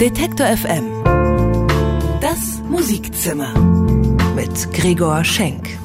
Detektor 0.00 0.46
FM. 0.46 1.02
Das 2.20 2.60
Musikzimmer 2.68 3.58
mit 4.34 4.70
Gregor 4.74 5.24
Schenk. 5.24 5.78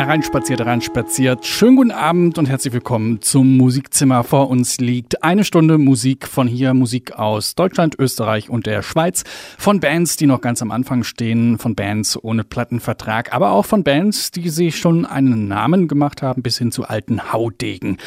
Hereinspaziert, 0.00 0.60
hereinspaziert. 0.60 1.44
Schönen 1.44 1.76
guten 1.76 1.90
Abend 1.90 2.38
und 2.38 2.48
herzlich 2.48 2.72
willkommen 2.72 3.20
zum 3.20 3.58
Musikzimmer. 3.58 4.24
Vor 4.24 4.48
uns 4.48 4.78
liegt 4.78 5.22
eine 5.22 5.44
Stunde 5.44 5.76
Musik 5.76 6.26
von 6.26 6.48
hier, 6.48 6.72
Musik 6.72 7.18
aus 7.18 7.54
Deutschland, 7.54 7.96
Österreich 7.98 8.48
und 8.48 8.64
der 8.64 8.82
Schweiz. 8.82 9.24
Von 9.58 9.78
Bands, 9.78 10.16
die 10.16 10.24
noch 10.24 10.40
ganz 10.40 10.62
am 10.62 10.70
Anfang 10.70 11.04
stehen, 11.04 11.58
von 11.58 11.74
Bands 11.74 12.18
ohne 12.24 12.44
Plattenvertrag, 12.44 13.34
aber 13.34 13.50
auch 13.50 13.66
von 13.66 13.84
Bands, 13.84 14.30
die 14.30 14.48
sich 14.48 14.78
schon 14.78 15.04
einen 15.04 15.48
Namen 15.48 15.86
gemacht 15.86 16.22
haben, 16.22 16.40
bis 16.40 16.56
hin 16.56 16.72
zu 16.72 16.84
alten 16.84 17.34
Haudegen. 17.34 17.98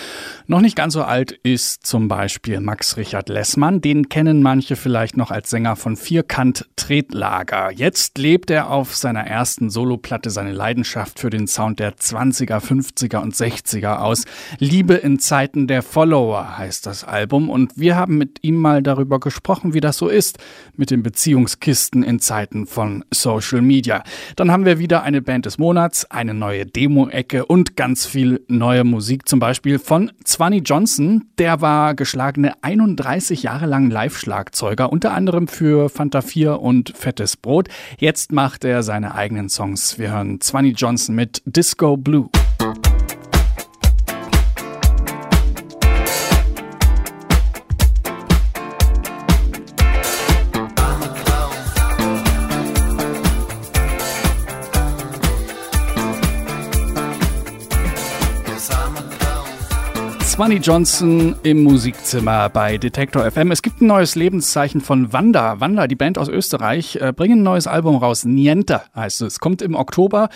Noch 0.47 0.61
nicht 0.61 0.75
ganz 0.75 0.93
so 0.93 1.03
alt 1.03 1.31
ist 1.43 1.85
zum 1.85 2.07
Beispiel 2.07 2.59
Max 2.59 2.97
Richard 2.97 3.29
Lessmann. 3.29 3.81
Den 3.81 4.09
kennen 4.09 4.41
manche 4.41 4.75
vielleicht 4.75 5.15
noch 5.15 5.29
als 5.29 5.51
Sänger 5.51 5.75
von 5.75 5.95
Vierkant 5.95 6.65
Tretlager. 6.75 7.71
Jetzt 7.71 8.17
lebt 8.17 8.49
er 8.49 8.71
auf 8.71 8.95
seiner 8.95 9.27
ersten 9.27 9.69
Soloplatte 9.69 10.31
seine 10.31 10.53
Leidenschaft 10.53 11.19
für 11.19 11.29
den 11.29 11.45
Sound 11.45 11.82
der 11.83 11.97
20er, 11.97 12.61
50er 12.61 13.17
und 13.17 13.35
60er 13.35 13.97
aus. 13.97 14.23
Liebe 14.57 14.93
in 14.93 15.19
Zeiten 15.19 15.67
der 15.67 15.83
Follower 15.83 16.57
heißt 16.57 16.85
das 16.85 17.03
Album 17.03 17.49
und 17.49 17.73
wir 17.75 17.97
haben 17.97 18.17
mit 18.17 18.39
ihm 18.41 18.55
mal 18.55 18.81
darüber 18.81 19.19
gesprochen, 19.19 19.73
wie 19.73 19.81
das 19.81 19.97
so 19.97 20.07
ist 20.07 20.37
mit 20.77 20.91
den 20.91 21.03
Beziehungskisten 21.03 22.01
in 22.01 22.19
Zeiten 22.19 22.67
von 22.67 23.03
Social 23.11 23.61
Media. 23.61 24.01
Dann 24.37 24.49
haben 24.49 24.63
wir 24.63 24.79
wieder 24.79 25.03
eine 25.03 25.21
Band 25.21 25.45
des 25.45 25.57
Monats, 25.57 26.09
eine 26.09 26.33
neue 26.33 26.65
Demo-Ecke 26.65 27.45
und 27.45 27.75
ganz 27.75 28.05
viel 28.05 28.39
neue 28.47 28.85
Musik, 28.85 29.27
zum 29.27 29.41
Beispiel 29.41 29.77
von 29.77 30.09
Swanny 30.25 30.59
Johnson. 30.59 31.25
Der 31.37 31.59
war 31.59 31.95
geschlagene 31.95 32.53
31 32.63 33.43
Jahre 33.43 33.65
lang 33.65 33.89
Live-Schlagzeuger, 33.89 34.89
unter 34.89 35.11
anderem 35.11 35.49
für 35.49 35.89
Fanta 35.89 36.21
4 36.21 36.61
und 36.61 36.93
Fettes 36.95 37.35
Brot. 37.35 37.67
Jetzt 37.97 38.31
macht 38.31 38.63
er 38.63 38.83
seine 38.83 39.15
eigenen 39.15 39.49
Songs. 39.49 39.99
Wir 39.99 40.11
hören 40.11 40.39
Swanny 40.39 40.69
Johnson 40.69 41.15
mit 41.15 41.41
Disco 41.45 41.72
Disco 41.73 41.97
Blue. 41.97 42.29
Swanny 60.33 60.55
Johnson 60.55 61.35
im 61.43 61.61
Musikzimmer 61.61 62.49
bei 62.49 62.79
Detektor 62.79 63.29
FM. 63.29 63.51
Es 63.51 63.61
gibt 63.61 63.81
ein 63.81 63.85
neues 63.85 64.15
Lebenszeichen 64.15 64.81
von 64.81 65.13
Wanda. 65.13 65.59
Wanda, 65.59 65.85
die 65.85 65.95
Band 65.95 66.17
aus 66.17 66.27
Österreich, 66.27 66.95
äh, 66.95 67.13
bringen 67.15 67.41
ein 67.41 67.43
neues 67.43 67.67
Album 67.67 67.97
raus. 67.97 68.25
Niente 68.25 68.81
heißt 68.95 69.21
es. 69.21 69.39
Kommt 69.39 69.61
im 69.61 69.75
Oktober 69.75 70.29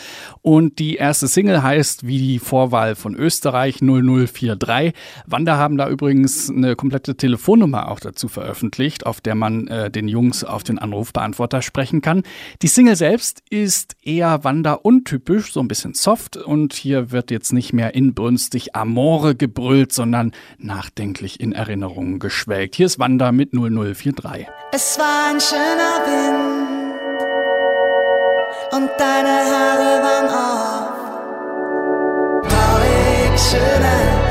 und 0.43 0.77
die 0.77 0.97
erste 0.97 1.27
Single 1.27 1.63
heißt 1.63 2.05
wie 2.05 2.19
die 2.19 2.37
Vorwahl 2.37 2.93
von 2.93 3.15
Österreich 3.15 3.81
0043. 3.81 4.93
Wanda 5.25 5.57
haben 5.57 5.77
da 5.77 5.89
übrigens 5.89 6.47
eine 6.51 6.75
komplette 6.75 7.17
Telefonnummer 7.17 7.89
auch 7.89 7.99
dazu 7.99 8.27
veröffentlicht, 8.27 9.03
auf 9.03 9.19
der 9.19 9.33
man 9.33 9.65
äh, 9.65 9.89
den 9.89 10.07
Jungs 10.07 10.43
auf 10.43 10.61
den 10.61 10.77
Anrufbeantworter 10.77 11.63
sprechen 11.63 12.01
kann. 12.01 12.21
Die 12.61 12.67
Single 12.67 12.97
selbst 12.97 13.41
ist 13.49 13.95
eher 14.03 14.43
Wanda 14.43 14.73
untypisch, 14.73 15.51
so 15.51 15.59
ein 15.59 15.67
bisschen 15.67 15.95
soft 15.95 16.37
und 16.37 16.73
hier 16.73 17.11
wird 17.11 17.31
jetzt 17.31 17.51
nicht 17.51 17.73
mehr 17.73 17.95
inbrünstig 17.95 18.75
Amore 18.75 19.33
gebrüllt 19.33 19.86
gefühlt, 19.87 19.93
sondern 19.93 20.31
nachdenklich 20.57 21.39
in 21.39 21.53
Erinnerungen 21.53 22.19
geschwelgt. 22.19 22.75
Hier 22.75 22.85
ist 22.85 22.99
Wanda 22.99 23.31
mit 23.31 23.53
0043. 23.53 24.47
Es 24.71 24.99
war 24.99 25.29
ein 25.31 25.39
schöner 25.39 26.05
Wind 26.05 26.97
und 28.73 28.89
deine 28.97 29.29
Haare 29.29 30.01
waren 30.03 30.29
auf. 30.29 30.93
Traurig 32.47 33.39
schöne 33.39 34.26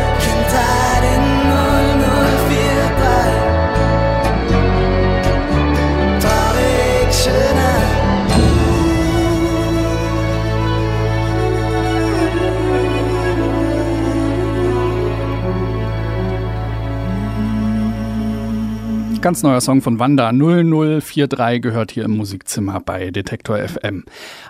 Ganz 19.26 19.42
neuer 19.42 19.60
Song 19.60 19.82
von 19.82 19.98
Wanda 19.98 20.31
0043 20.31 21.60
gehört 21.60 21.91
hier 21.91 22.04
im 22.04 22.16
Musikzimmer 22.16 22.78
bei 22.78 23.10
Detektor 23.10 23.59
FM. 23.59 24.04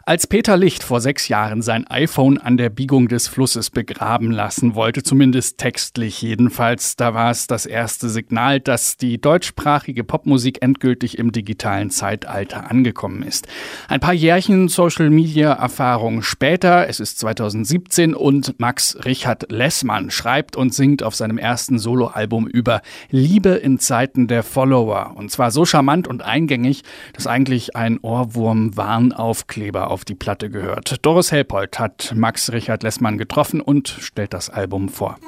Als 0.05 0.27
Peter 0.27 0.59
Licht 0.59 0.83
vor 0.83 1.01
sechs 1.01 1.29
Jahren 1.29 1.63
sein 1.63 1.87
iPhone 1.87 2.37
an 2.37 2.59
der 2.59 2.69
Biegung 2.69 3.09
des 3.09 3.27
Flusses 3.27 3.71
begraben 3.71 4.31
lassen 4.31 4.75
wollte, 4.75 5.03
zumindest 5.03 5.57
textlich 5.57 6.21
jedenfalls, 6.21 6.95
da 6.95 7.15
war 7.15 7.31
es 7.31 7.47
das 7.47 7.65
erste 7.65 8.11
Signal, 8.11 8.61
dass 8.61 8.99
die 8.99 9.19
deutschsprachige 9.19 10.05
Popmusik 10.05 10.61
endgültig 10.61 11.17
im 11.17 11.33
digitalen 11.33 11.89
Zeitalter 11.89 12.71
angekommen 12.71 13.23
ist. 13.23 13.49
Ein 13.89 14.01
paar 14.01 14.13
Jährchen 14.13 14.69
Social 14.69 15.09
Media 15.09 15.55
Erfahrung 15.55 16.21
später, 16.21 16.87
es 16.87 17.01
ist 17.01 17.19
2017 17.21 18.15
und 18.15 18.61
Max 18.61 18.99
Richard 19.07 19.51
Lessmann 19.51 20.11
schreibt 20.11 20.55
und 20.55 20.75
singt 20.75 21.03
auf 21.03 21.15
seinem 21.15 21.39
ersten 21.39 21.79
Soloalbum 21.79 22.47
über 22.47 22.83
Liebe 23.09 23.53
in 23.53 23.79
Zeiten 23.79 24.27
der 24.27 24.43
Follower. 24.67 25.13
Und 25.15 25.31
zwar 25.31 25.53
so 25.53 25.65
charmant 25.65 26.09
und 26.09 26.23
eingängig, 26.23 26.83
dass 27.13 27.29
eigentlich 27.29 27.77
ein 27.77 28.01
Ohrwurm-Warnaufkleber 28.01 29.91
auf 29.91 30.05
die 30.05 30.17
Platte 30.17 30.51
gehört. 30.51 30.97
Doris 31.07 31.31
Helpold 31.31 31.79
hat 31.79 32.13
Max 32.17 32.51
Richard 32.51 32.83
Lessmann 32.83 33.17
getroffen 33.17 33.61
und 33.61 33.89
stellt 33.89 34.35
das 34.35 34.51
Album 34.51 34.89
vor. 34.89 35.19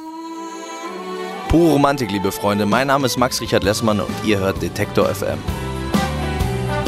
Pure 1.49 1.73
Romantik, 1.73 2.11
liebe 2.11 2.33
Freunde. 2.33 2.67
Mein 2.67 2.89
Name 2.89 3.07
ist 3.07 3.17
Max 3.17 3.41
Richard 3.41 3.63
Lessmann 3.63 4.01
und 4.01 4.11
ihr 4.27 4.41
hört 4.41 4.61
Detektor 4.61 5.07
FM. 5.07 5.39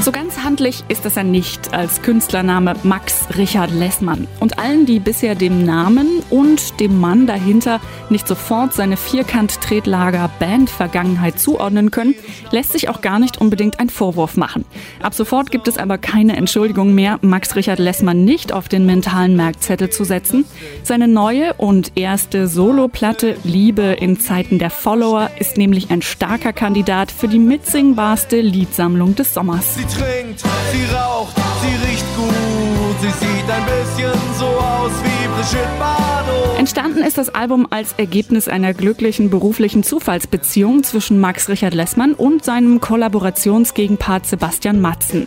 So 0.03 0.13
ganz 0.13 0.39
handlich 0.39 0.83
ist 0.89 1.05
es 1.05 1.17
ja 1.17 1.23
nicht 1.23 1.75
als 1.75 2.01
Künstlername 2.01 2.75
Max 2.85 3.27
Richard 3.37 3.71
Lessmann. 3.71 4.27
Und 4.41 4.59
allen, 4.59 4.87
die 4.87 4.99
bisher 4.99 5.35
dem 5.35 5.67
Namen 5.67 6.23
und 6.31 6.81
dem 6.81 6.99
Mann 6.99 7.27
dahinter 7.27 7.83
nicht 8.09 8.27
sofort 8.27 8.73
seine 8.73 8.97
Vierkant-Tretlager-Band-Vergangenheit 8.97 11.39
zuordnen 11.39 11.91
können, 11.91 12.15
lässt 12.51 12.73
sich 12.73 12.89
auch 12.89 13.03
gar 13.03 13.19
nicht 13.19 13.43
unbedingt 13.43 13.79
ein 13.79 13.91
Vorwurf 13.91 14.39
machen. 14.39 14.65
Ab 15.03 15.13
sofort 15.13 15.51
gibt 15.51 15.69
es 15.69 15.77
aber 15.77 15.99
keine 15.99 16.35
Entschuldigung 16.35 16.95
mehr, 16.95 17.19
Max 17.21 17.55
Richard 17.55 17.79
Lessmann 17.79 18.25
nicht 18.25 18.55
auf 18.55 18.71
den 18.71 18.87
mentalen 18.87 19.37
Merkzettel 19.37 19.91
zu 19.91 20.05
setzen. 20.05 20.47
Seine 20.83 21.09
neue 21.09 21.53
und 21.55 21.93
erste 21.97 22.49
Soloplatte 22.49 23.37
Liebe 23.45 23.99
in 24.01 24.19
Zeiten 24.19 24.59
der 24.59 24.71
Follower 24.71 25.31
ist 25.39 25.59
nämlich 25.59 25.91
ein 25.91 26.01
starker 26.01 26.55
Kandidat 26.55 27.13
für 27.13 27.29
die 27.29 27.39
mitsingbarste 27.39 28.41
Liedsammlung 28.41 29.15
des 29.15 29.35
Sommers 29.35 29.77
trinkt, 29.95 30.41
sie 30.41 30.85
raucht, 30.95 31.35
sie 31.63 31.87
riecht 31.87 32.07
gut, 32.17 33.01
sie 33.01 33.11
sieht 33.25 33.51
ein 33.51 33.65
bisschen 33.65 34.19
so 34.39 34.47
aus 34.47 34.93
wie 35.03 35.29
Brigitte 35.29 35.79
Bardot. 35.79 36.59
Entstanden 36.59 37.03
ist 37.03 37.19
das 37.19 37.31
Album 37.31 37.67
als 37.71 37.95
Ergebnis 37.95 38.49
einer 38.49 38.75
glücklichen 38.75 39.31
beruflichen 39.31 39.83
Zufallsbeziehung 39.83 40.83
zwischen 40.83 41.19
Max 41.19 41.49
Richard 41.49 41.75
Lessmann 41.75 42.15
und 42.15 42.45
seinem 42.45 42.81
Kollaborationsgegenpart 42.81 44.27
Sebastian 44.27 44.81
Matzen. 44.81 45.27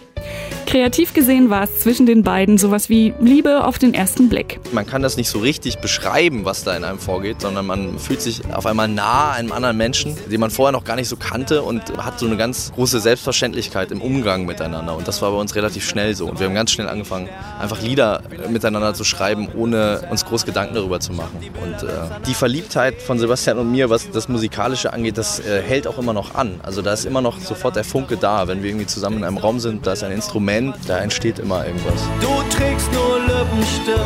Kreativ 0.65 1.13
gesehen 1.13 1.51
war 1.51 1.65
es 1.65 1.81
zwischen 1.81 2.07
den 2.07 2.23
beiden 2.23 2.57
sowas 2.57 2.89
wie 2.89 3.13
Liebe 3.19 3.63
auf 3.65 3.77
den 3.77 3.93
ersten 3.93 4.27
Blick. 4.27 4.59
Man 4.71 4.87
kann 4.87 5.03
das 5.03 5.17
nicht 5.17 5.29
so 5.29 5.37
richtig 5.37 5.77
beschreiben, 5.77 6.45
was 6.45 6.63
da 6.63 6.75
in 6.75 6.83
einem 6.83 6.97
vorgeht, 6.97 7.41
sondern 7.41 7.67
man 7.67 7.99
fühlt 7.99 8.21
sich 8.21 8.41
auf 8.51 8.65
einmal 8.65 8.87
nah 8.87 9.33
einem 9.33 9.51
anderen 9.51 9.77
Menschen, 9.77 10.17
den 10.31 10.39
man 10.39 10.49
vorher 10.49 10.71
noch 10.71 10.83
gar 10.83 10.95
nicht 10.95 11.09
so 11.09 11.15
kannte 11.15 11.61
und 11.61 11.95
hat 11.97 12.17
so 12.17 12.25
eine 12.25 12.37
ganz 12.37 12.71
große 12.73 12.99
Selbstverständlichkeit 13.01 13.91
im 13.91 14.01
Umgang 14.01 14.47
miteinander. 14.47 14.95
Und 14.95 15.07
das 15.07 15.21
war 15.21 15.29
bei 15.31 15.37
uns 15.37 15.53
relativ 15.53 15.87
schnell 15.87 16.15
so. 16.15 16.25
Und 16.27 16.39
wir 16.39 16.47
haben 16.47 16.55
ganz 16.55 16.71
schnell 16.71 16.89
angefangen, 16.89 17.29
einfach 17.59 17.81
Lieder 17.81 18.23
miteinander 18.49 18.95
zu 18.95 19.03
schreiben, 19.03 19.49
ohne 19.55 20.07
uns 20.09 20.25
groß 20.25 20.43
Gedanken 20.43 20.73
darüber 20.73 20.99
zu 20.99 21.13
machen. 21.13 21.37
Und 21.61 21.87
äh, 21.87 21.91
die 22.25 22.33
Verliebtheit 22.33 22.99
von 22.99 23.19
Sebastian 23.19 23.59
und 23.59 23.71
mir, 23.71 23.91
was 23.91 24.09
das 24.09 24.27
Musikalische 24.27 24.91
angeht, 24.91 25.19
das 25.19 25.39
äh, 25.39 25.61
hält 25.61 25.85
auch 25.85 25.99
immer 25.99 26.13
noch 26.13 26.33
an. 26.33 26.59
Also 26.63 26.81
da 26.81 26.93
ist 26.93 27.05
immer 27.05 27.21
noch 27.21 27.39
sofort 27.39 27.75
der 27.75 27.83
Funke 27.83 28.17
da, 28.17 28.47
wenn 28.47 28.63
wir 28.63 28.71
irgendwie 28.71 28.87
zusammen 28.87 29.17
in 29.17 29.23
einem 29.23 29.37
Raum 29.37 29.59
sind, 29.59 29.85
da 29.85 29.93
ist 29.93 30.03
ein 30.03 30.12
Instrument, 30.13 30.75
da 30.87 30.99
entsteht 30.99 31.39
immer 31.39 31.65
irgendwas. 31.65 32.01
Du 32.21 32.55
trägst 32.55 32.91
nur 32.93 33.19
Lippenstift, 33.19 33.99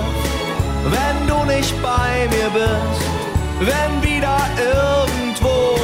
wenn 0.85 1.27
du 1.27 1.45
nicht 1.45 1.73
bei 1.81 2.27
mir 2.29 2.49
bist. 2.49 3.01
Wenn 3.59 4.03
wieder 4.03 4.37
irgendwo 4.57 5.79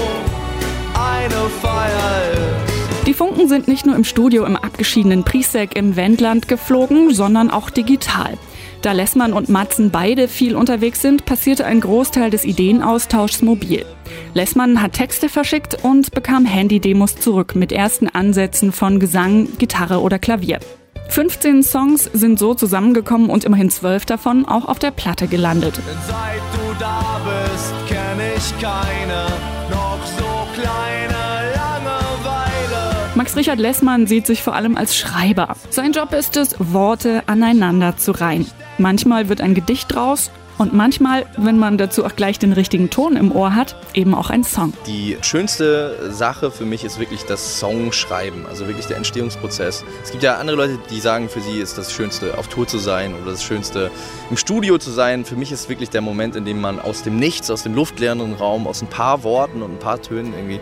eine 0.94 1.50
Feier 1.62 2.32
ist. 2.34 3.08
Die 3.08 3.14
Funken 3.14 3.48
sind 3.50 3.68
nicht 3.68 3.86
nur 3.86 3.96
im 3.96 4.04
Studio 4.04 4.46
im 4.46 4.56
abgeschiedenen 4.56 5.24
Priesek 5.24 5.76
im 5.76 5.96
Wendland 5.96 6.48
geflogen, 6.48 7.14
sondern 7.14 7.52
auch 7.52 7.70
digital. 7.70 8.38
Da 8.84 8.92
Lessmann 8.92 9.32
und 9.32 9.48
Matzen 9.48 9.92
beide 9.92 10.28
viel 10.28 10.58
unterwegs 10.58 11.02
sind, 11.02 11.24
passierte 11.24 11.66
ein 11.66 11.80
Großteil 11.80 12.30
des 12.30 12.44
Ideenaustauschs 12.44 13.42
mobil. 13.42 13.86
Lessmann 14.34 14.82
hat 14.82 14.92
Texte 14.92 15.30
verschickt 15.30 15.78
und 15.84 16.12
bekam 16.12 16.44
Handy-Demos 16.44 17.16
zurück 17.16 17.56
mit 17.56 17.72
ersten 17.72 18.10
Ansätzen 18.10 18.74
von 18.74 19.00
Gesang, 19.00 19.48
Gitarre 19.58 20.02
oder 20.02 20.20
Klavier. 20.20 20.60
15 21.08 21.64
Songs 21.64 22.10
sind 22.12 22.38
so 22.38 22.56
zusammengekommen 22.56 23.30
und 23.30 23.46
immerhin 23.46 23.70
zwölf 23.70 24.06
davon 24.06 24.46
auch 24.46 24.66
auf 24.66 24.80
der 24.80 24.92
Platte 24.92 25.28
gelandet. 25.28 25.80
Seit 26.06 26.42
du 26.52 26.78
da 26.78 27.22
bist, 27.24 27.74
kenn 27.88 28.20
ich 28.36 28.62
keine 28.62 29.28
noch 29.72 30.00
so 30.18 30.62
kleine 30.62 31.54
Langeweile. 31.56 33.12
Max 33.16 33.38
Richard 33.38 33.60
Lessmann 33.60 34.08
sieht 34.08 34.28
sich 34.28 34.44
vor 34.44 34.56
allem 34.56 34.76
als 34.76 34.98
Schreiber. 34.98 35.56
Sein 35.70 35.94
Job 35.94 36.12
ist 36.12 36.36
es, 36.36 36.58
Worte 36.60 37.24
aneinander 37.28 37.96
zu 37.96 38.12
reihen. 38.12 38.46
Manchmal 38.78 39.30
wird 39.30 39.42
ein 39.42 39.54
Gedicht 39.54 39.94
draus 39.94 40.32
und 40.58 40.74
manchmal, 40.74 41.26
wenn 41.38 41.58
man 41.58 41.78
dazu 41.78 42.06
auch 42.06 42.16
gleich 42.16 42.38
den 42.38 42.54
richtigen 42.54 42.90
Ton 42.90 43.16
im 43.16 43.32
Ohr 43.32 43.56
hat, 43.56 43.76
eben 43.94 44.14
auch 44.14 44.30
ein 44.30 44.44
Song. 44.44 44.74
Die 44.86 45.18
schönste 45.22 46.12
Sache 46.12 46.52
für 46.52 46.66
mich 46.66 46.84
ist 46.84 47.00
wirklich 47.00 47.24
das 47.26 47.60
Songschreiben, 47.60 48.46
also 48.46 48.68
wirklich 48.68 48.86
der 48.86 48.98
Entstehungsprozess. 48.98 49.84
Es 50.04 50.12
gibt 50.12 50.24
ja 50.24 50.38
andere 50.38 50.58
Leute, 50.58 50.80
die 50.90 51.00
sagen, 51.00 51.28
für 51.28 51.42
sie 51.42 51.60
ist 51.60 51.78
das 51.78 51.92
Schönste, 51.92 52.38
auf 52.38 52.48
Tour 52.48 52.68
zu 52.68 52.78
sein 52.78 53.16
oder 53.16 53.32
das 53.32 53.44
Schönste, 53.44 53.90
im 54.30 54.38
Studio 54.38 54.78
zu 54.78 54.92
sein. 54.92 55.26
Für 55.26 55.36
mich 55.36 55.52
ist 55.52 55.70
wirklich 55.70 55.90
der 55.90 56.02
Moment, 56.02 56.36
in 56.36 56.46
dem 56.46 56.62
man 56.62 56.80
aus 56.80 57.02
dem 57.02 57.18
Nichts, 57.18 57.50
aus 57.50 57.64
dem 57.64 57.74
luftleeren 57.74 58.34
Raum, 58.34 58.68
aus 58.68 58.82
ein 58.82 58.88
paar 58.88 59.24
Worten 59.24 59.64
und 59.64 59.72
ein 59.72 59.80
paar 59.80 60.02
Tönen 60.02 60.34
irgendwie 60.34 60.60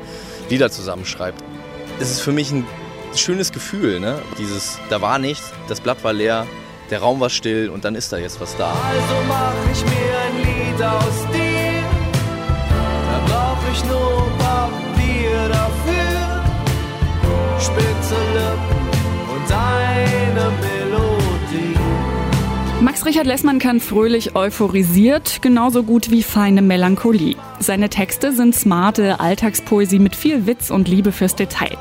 Lieder 0.50 0.72
zusammenschreibt. 0.72 1.44
Es 2.00 2.12
ist 2.12 2.22
für 2.22 2.32
mich 2.32 2.52
ein 2.52 2.66
schönes 3.16 3.52
Gefühl, 3.52 4.00
ne? 4.00 4.20
Dieses, 4.38 4.80
da 4.90 5.02
war 5.02 5.20
nichts, 5.20 5.52
das 5.68 5.82
Blatt 5.82 6.04
war 6.04 6.14
leer, 6.14 6.48
der 6.92 7.00
Raum 7.00 7.20
war 7.20 7.30
still 7.30 7.70
und 7.70 7.86
dann 7.86 7.96
ist 7.96 8.12
da 8.12 8.18
jetzt 8.18 8.40
was 8.42 8.56
da. 8.58 8.72
Also 8.72 9.16
mach 9.28 9.54
ich 9.72 9.82
mir 9.86 10.14
ein 10.28 10.38
Lied 10.44 10.82
aus 10.84 11.26
dir. 11.34 11.82
Da 13.08 13.18
brauch 13.28 13.64
ich 13.72 13.84
nur 13.86 14.30
Papier 14.38 15.48
dafür. 15.48 16.44
Spitze 17.60 18.16
Lippen 18.34 18.90
und 19.34 19.52
eine 19.54 20.52
Melodie. 20.60 21.78
Max 22.82 23.06
Richard 23.06 23.28
Lessmann 23.28 23.60
kann 23.60 23.80
fröhlich 23.80 24.36
euphorisiert, 24.36 25.42
genauso 25.42 25.84
gut 25.84 26.12
wie 26.12 26.24
feine 26.24 26.62
Melancholie. 26.62 27.38
Seine 27.60 27.90
Texte 27.90 28.34
sind 28.34 28.54
smarte 28.54 29.20
Alltagspoesie 29.20 30.00
mit 30.00 30.16
viel 30.16 30.46
Witz 30.46 30.70
und 30.70 30.90
Liebe 30.90 31.12
fürs 31.12 31.36
Detail. 31.36 31.78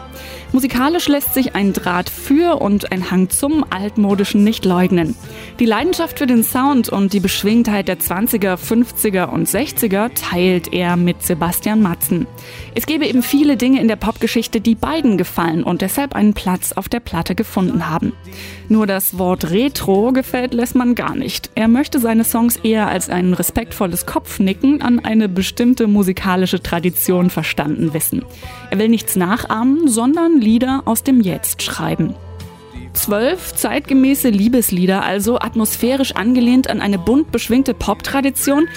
Musikalisch 0.52 1.06
lässt 1.06 1.32
sich 1.32 1.54
ein 1.54 1.72
Draht 1.72 2.10
für 2.10 2.60
und 2.60 2.90
ein 2.90 3.10
Hang 3.10 3.30
zum 3.30 3.64
Altmodischen 3.70 4.42
nicht 4.42 4.64
leugnen. 4.64 5.14
Die 5.60 5.64
Leidenschaft 5.64 6.18
für 6.18 6.26
den 6.26 6.42
Sound 6.42 6.88
und 6.88 7.12
die 7.12 7.20
Beschwingtheit 7.20 7.86
der 7.86 8.00
20er, 8.00 8.56
50er 8.56 9.28
und 9.28 9.46
60er 9.46 10.10
teilt 10.14 10.72
er 10.72 10.96
mit 10.96 11.22
Sebastian 11.22 11.82
Matzen. 11.82 12.26
Es 12.74 12.86
gäbe 12.86 13.06
eben 13.06 13.22
viele 13.22 13.56
Dinge 13.56 13.80
in 13.80 13.86
der 13.86 13.96
Popgeschichte, 13.96 14.60
die 14.60 14.74
beiden 14.74 15.18
gefallen 15.18 15.62
und 15.62 15.82
deshalb 15.82 16.16
einen 16.16 16.34
Platz 16.34 16.72
auf 16.72 16.88
der 16.88 17.00
Platte 17.00 17.36
gefunden 17.36 17.88
haben. 17.88 18.12
Nur 18.68 18.88
das 18.88 19.18
Wort 19.18 19.50
Retro 19.50 20.12
gefällt 20.12 20.52
Lessmann 20.52 20.96
gar 20.96 21.14
nicht. 21.14 21.50
Er 21.54 21.68
möchte 21.68 22.00
seine 22.00 22.24
Songs 22.24 22.56
eher 22.56 22.88
als 22.88 23.08
ein 23.08 23.34
respektvolles 23.34 24.06
Kopfnicken 24.06 24.82
an 24.82 24.98
eine 25.04 25.28
bestimmte 25.28 25.86
musikalische 25.86 26.60
Tradition 26.60 27.30
verstanden 27.30 27.94
wissen. 27.94 28.24
Er 28.70 28.78
will 28.78 28.88
nichts 28.88 29.14
nachahmen, 29.14 29.86
sondern 29.86 30.09
Lieder 30.38 30.82
aus 30.84 31.02
dem 31.02 31.20
Jetzt 31.20 31.62
schreiben. 31.62 32.14
Zwölf 32.92 33.54
zeitgemäße 33.54 34.28
Liebeslieder, 34.28 35.02
also 35.02 35.38
atmosphärisch 35.38 36.12
angelehnt 36.16 36.68
an 36.68 36.80
eine 36.80 36.98
bunt 36.98 37.30
beschwingte 37.32 37.74
Pop-Tradition, 37.74 38.68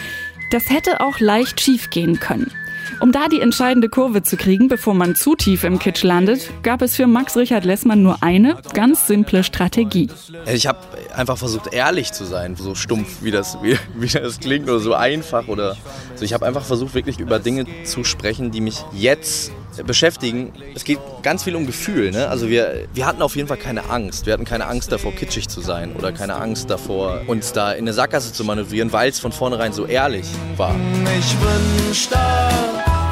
das 0.51 0.69
hätte 0.69 1.01
auch 1.01 1.19
leicht 1.19 1.59
schief 1.59 1.89
gehen 1.89 2.19
können. 2.19 2.51
Um 2.99 3.11
da 3.11 3.27
die 3.27 3.41
entscheidende 3.41 3.89
Kurve 3.89 4.23
zu 4.23 4.37
kriegen, 4.37 4.67
bevor 4.67 4.93
man 4.93 5.15
zu 5.15 5.35
tief 5.35 5.63
im 5.63 5.79
Kitsch 5.79 6.03
landet, 6.03 6.49
gab 6.61 6.81
es 6.81 6.95
für 6.95 7.07
Max 7.07 7.35
Richard 7.35 7.65
Lessmann 7.65 8.03
nur 8.03 8.21
eine 8.21 8.57
ganz 8.73 9.07
simple 9.07 9.43
Strategie. 9.43 10.09
Ich 10.45 10.67
habe 10.67 10.79
einfach 11.13 11.37
versucht, 11.37 11.73
ehrlich 11.73 12.11
zu 12.11 12.23
sein, 12.23 12.55
so 12.55 12.75
stumpf, 12.75 13.23
wie 13.23 13.31
das, 13.31 13.57
wie, 13.61 13.77
wie 13.95 14.07
das 14.07 14.39
klingt, 14.39 14.69
oder 14.69 14.79
so 14.79 14.93
einfach. 14.93 15.47
Oder 15.47 15.75
also 16.11 16.23
ich 16.23 16.33
habe 16.33 16.45
einfach 16.45 16.63
versucht, 16.63 16.93
wirklich 16.93 17.19
über 17.19 17.39
Dinge 17.39 17.65
zu 17.83 18.03
sprechen, 18.03 18.51
die 18.51 18.61
mich 18.61 18.83
jetzt 18.93 19.51
beschäftigen. 19.85 20.53
Es 20.75 20.83
geht 20.83 20.99
ganz 21.21 21.43
viel 21.43 21.55
um 21.55 21.65
Gefühl. 21.65 22.11
Ne? 22.11 22.27
Also 22.27 22.49
wir, 22.49 22.87
wir 22.93 23.05
hatten 23.05 23.21
auf 23.21 23.35
jeden 23.35 23.47
Fall 23.47 23.57
keine 23.57 23.89
Angst. 23.89 24.25
Wir 24.25 24.33
hatten 24.33 24.45
keine 24.45 24.67
Angst 24.67 24.91
davor, 24.91 25.13
kitschig 25.13 25.47
zu 25.47 25.61
sein 25.61 25.95
oder 25.95 26.11
keine 26.11 26.35
Angst 26.35 26.69
davor, 26.69 27.21
uns 27.27 27.53
da 27.53 27.71
in 27.71 27.85
eine 27.85 27.93
Sackgasse 27.93 28.33
zu 28.33 28.43
manövrieren, 28.43 28.91
weil 28.93 29.09
es 29.09 29.19
von 29.19 29.31
vornherein 29.31 29.73
so 29.73 29.85
ehrlich 29.85 30.27
war. 30.57 30.75
Ich 31.17 31.35
wünschte, 31.41 32.17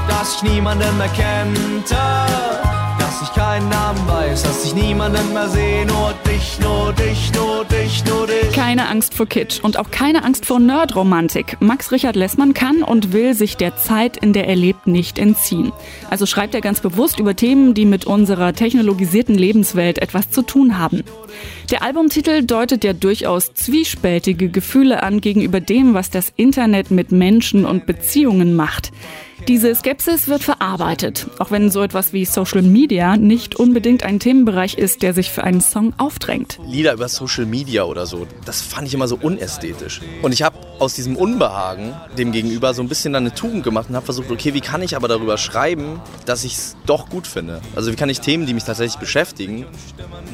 dass 0.08 0.36
ich 0.36 0.44
niemanden 0.44 0.98
mehr 0.98 1.08
kannte, 1.08 1.96
dass 3.00 3.22
ich 3.22 3.34
keinen 3.34 3.70
Namen 3.70 4.08
weiß, 4.08 4.44
dass 4.44 4.66
ich 4.66 4.76
niemanden 4.76 5.34
mehr 5.34 5.50
sehe, 5.50 5.86
nur 5.86 6.14
dich, 6.28 6.60
nur 6.60 6.94
dich, 6.94 7.32
nur 7.34 7.66
dich, 7.66 8.04
nur 8.06 8.28
dich. 8.28 8.41
Keine 8.72 8.88
Angst 8.88 9.16
vor 9.16 9.26
Kitsch 9.26 9.60
und 9.62 9.78
auch 9.78 9.92
keine 9.92 10.24
Angst 10.24 10.46
vor 10.46 10.58
Nerdromantik. 10.58 11.58
Max 11.60 11.92
Richard 11.92 12.16
Lessmann 12.16 12.54
kann 12.54 12.84
und 12.84 13.12
will 13.12 13.34
sich 13.34 13.58
der 13.58 13.76
Zeit, 13.76 14.16
in 14.16 14.32
der 14.32 14.48
er 14.48 14.56
lebt, 14.56 14.88
nicht 14.88 15.20
entziehen. 15.20 15.74
Also 16.10 16.26
schreibt 16.26 16.56
er 16.56 16.62
ganz 16.62 16.80
bewusst 16.80 17.20
über 17.20 17.36
Themen, 17.36 17.74
die 17.74 17.84
mit 17.84 18.06
unserer 18.06 18.54
technologisierten 18.54 19.36
Lebenswelt 19.36 20.00
etwas 20.00 20.30
zu 20.32 20.42
tun 20.42 20.78
haben. 20.78 21.04
Der 21.70 21.84
Albumtitel 21.84 22.46
deutet 22.46 22.86
ja 22.86 22.94
durchaus 22.94 23.54
zwiespältige 23.54 24.48
Gefühle 24.48 25.04
an 25.04 25.20
gegenüber 25.20 25.60
dem, 25.60 25.94
was 25.94 26.10
das 26.10 26.32
Internet 26.38 26.92
mit 26.92 27.12
Menschen 27.12 27.66
und 27.66 27.86
Beziehungen 27.86 28.56
macht. 28.56 28.94
Diese 29.48 29.74
Skepsis 29.74 30.28
wird 30.28 30.44
verarbeitet, 30.44 31.28
auch 31.40 31.52
wenn 31.52 31.72
so 31.72 31.82
etwas 31.82 32.14
wie 32.14 32.26
Social 32.26 32.62
Media 32.62 33.18
nicht 33.18 33.56
unbedingt 33.56 34.04
ein 34.04 34.20
Themenbereich 34.20 34.78
ist, 34.78 35.02
der 35.02 35.14
sich 35.14 35.32
für 35.32 35.44
einen 35.44 35.62
Song 35.62 35.94
aufdrängt. 35.98 36.60
Lieder 36.66 36.94
über 36.94 37.08
Social 37.10 37.46
Media 37.46 37.84
oder 37.84 38.06
so, 38.06 38.28
das 38.46 38.62
fand 38.62 38.88
ich 38.88 38.94
immer 38.94 39.08
so 39.08 39.18
unästhetisch. 39.20 40.02
Und 40.22 40.32
ich 40.32 40.44
habe 40.44 40.58
aus 40.80 40.94
diesem 40.94 41.16
Unbehagen 41.16 41.94
dem 42.18 42.32
gegenüber 42.32 42.74
so 42.74 42.82
ein 42.82 42.88
bisschen 42.88 43.14
dann 43.14 43.24
eine 43.24 43.34
Tugend 43.34 43.64
gemacht 43.64 43.90
und 43.90 43.96
habe 43.96 44.06
versucht, 44.06 44.32
okay, 44.32 44.54
wie 44.54 44.62
kann 44.62 44.82
ich 44.82 44.96
aber 44.96 45.08
darüber 45.08 45.38
schreiben, 45.38 46.00
dass 46.26 46.44
ich 46.44 46.54
es 46.54 46.78
doch 46.86 47.10
gut 47.10 47.28
finde? 47.28 47.62
Also 47.76 47.92
wie 47.92 47.96
kann 47.96 48.10
ich 48.10 48.22
Themen, 48.22 48.46
die 48.46 48.54
mich 48.54 48.64
tatsächlich 48.64 49.00
beschäftigen, 49.00 49.66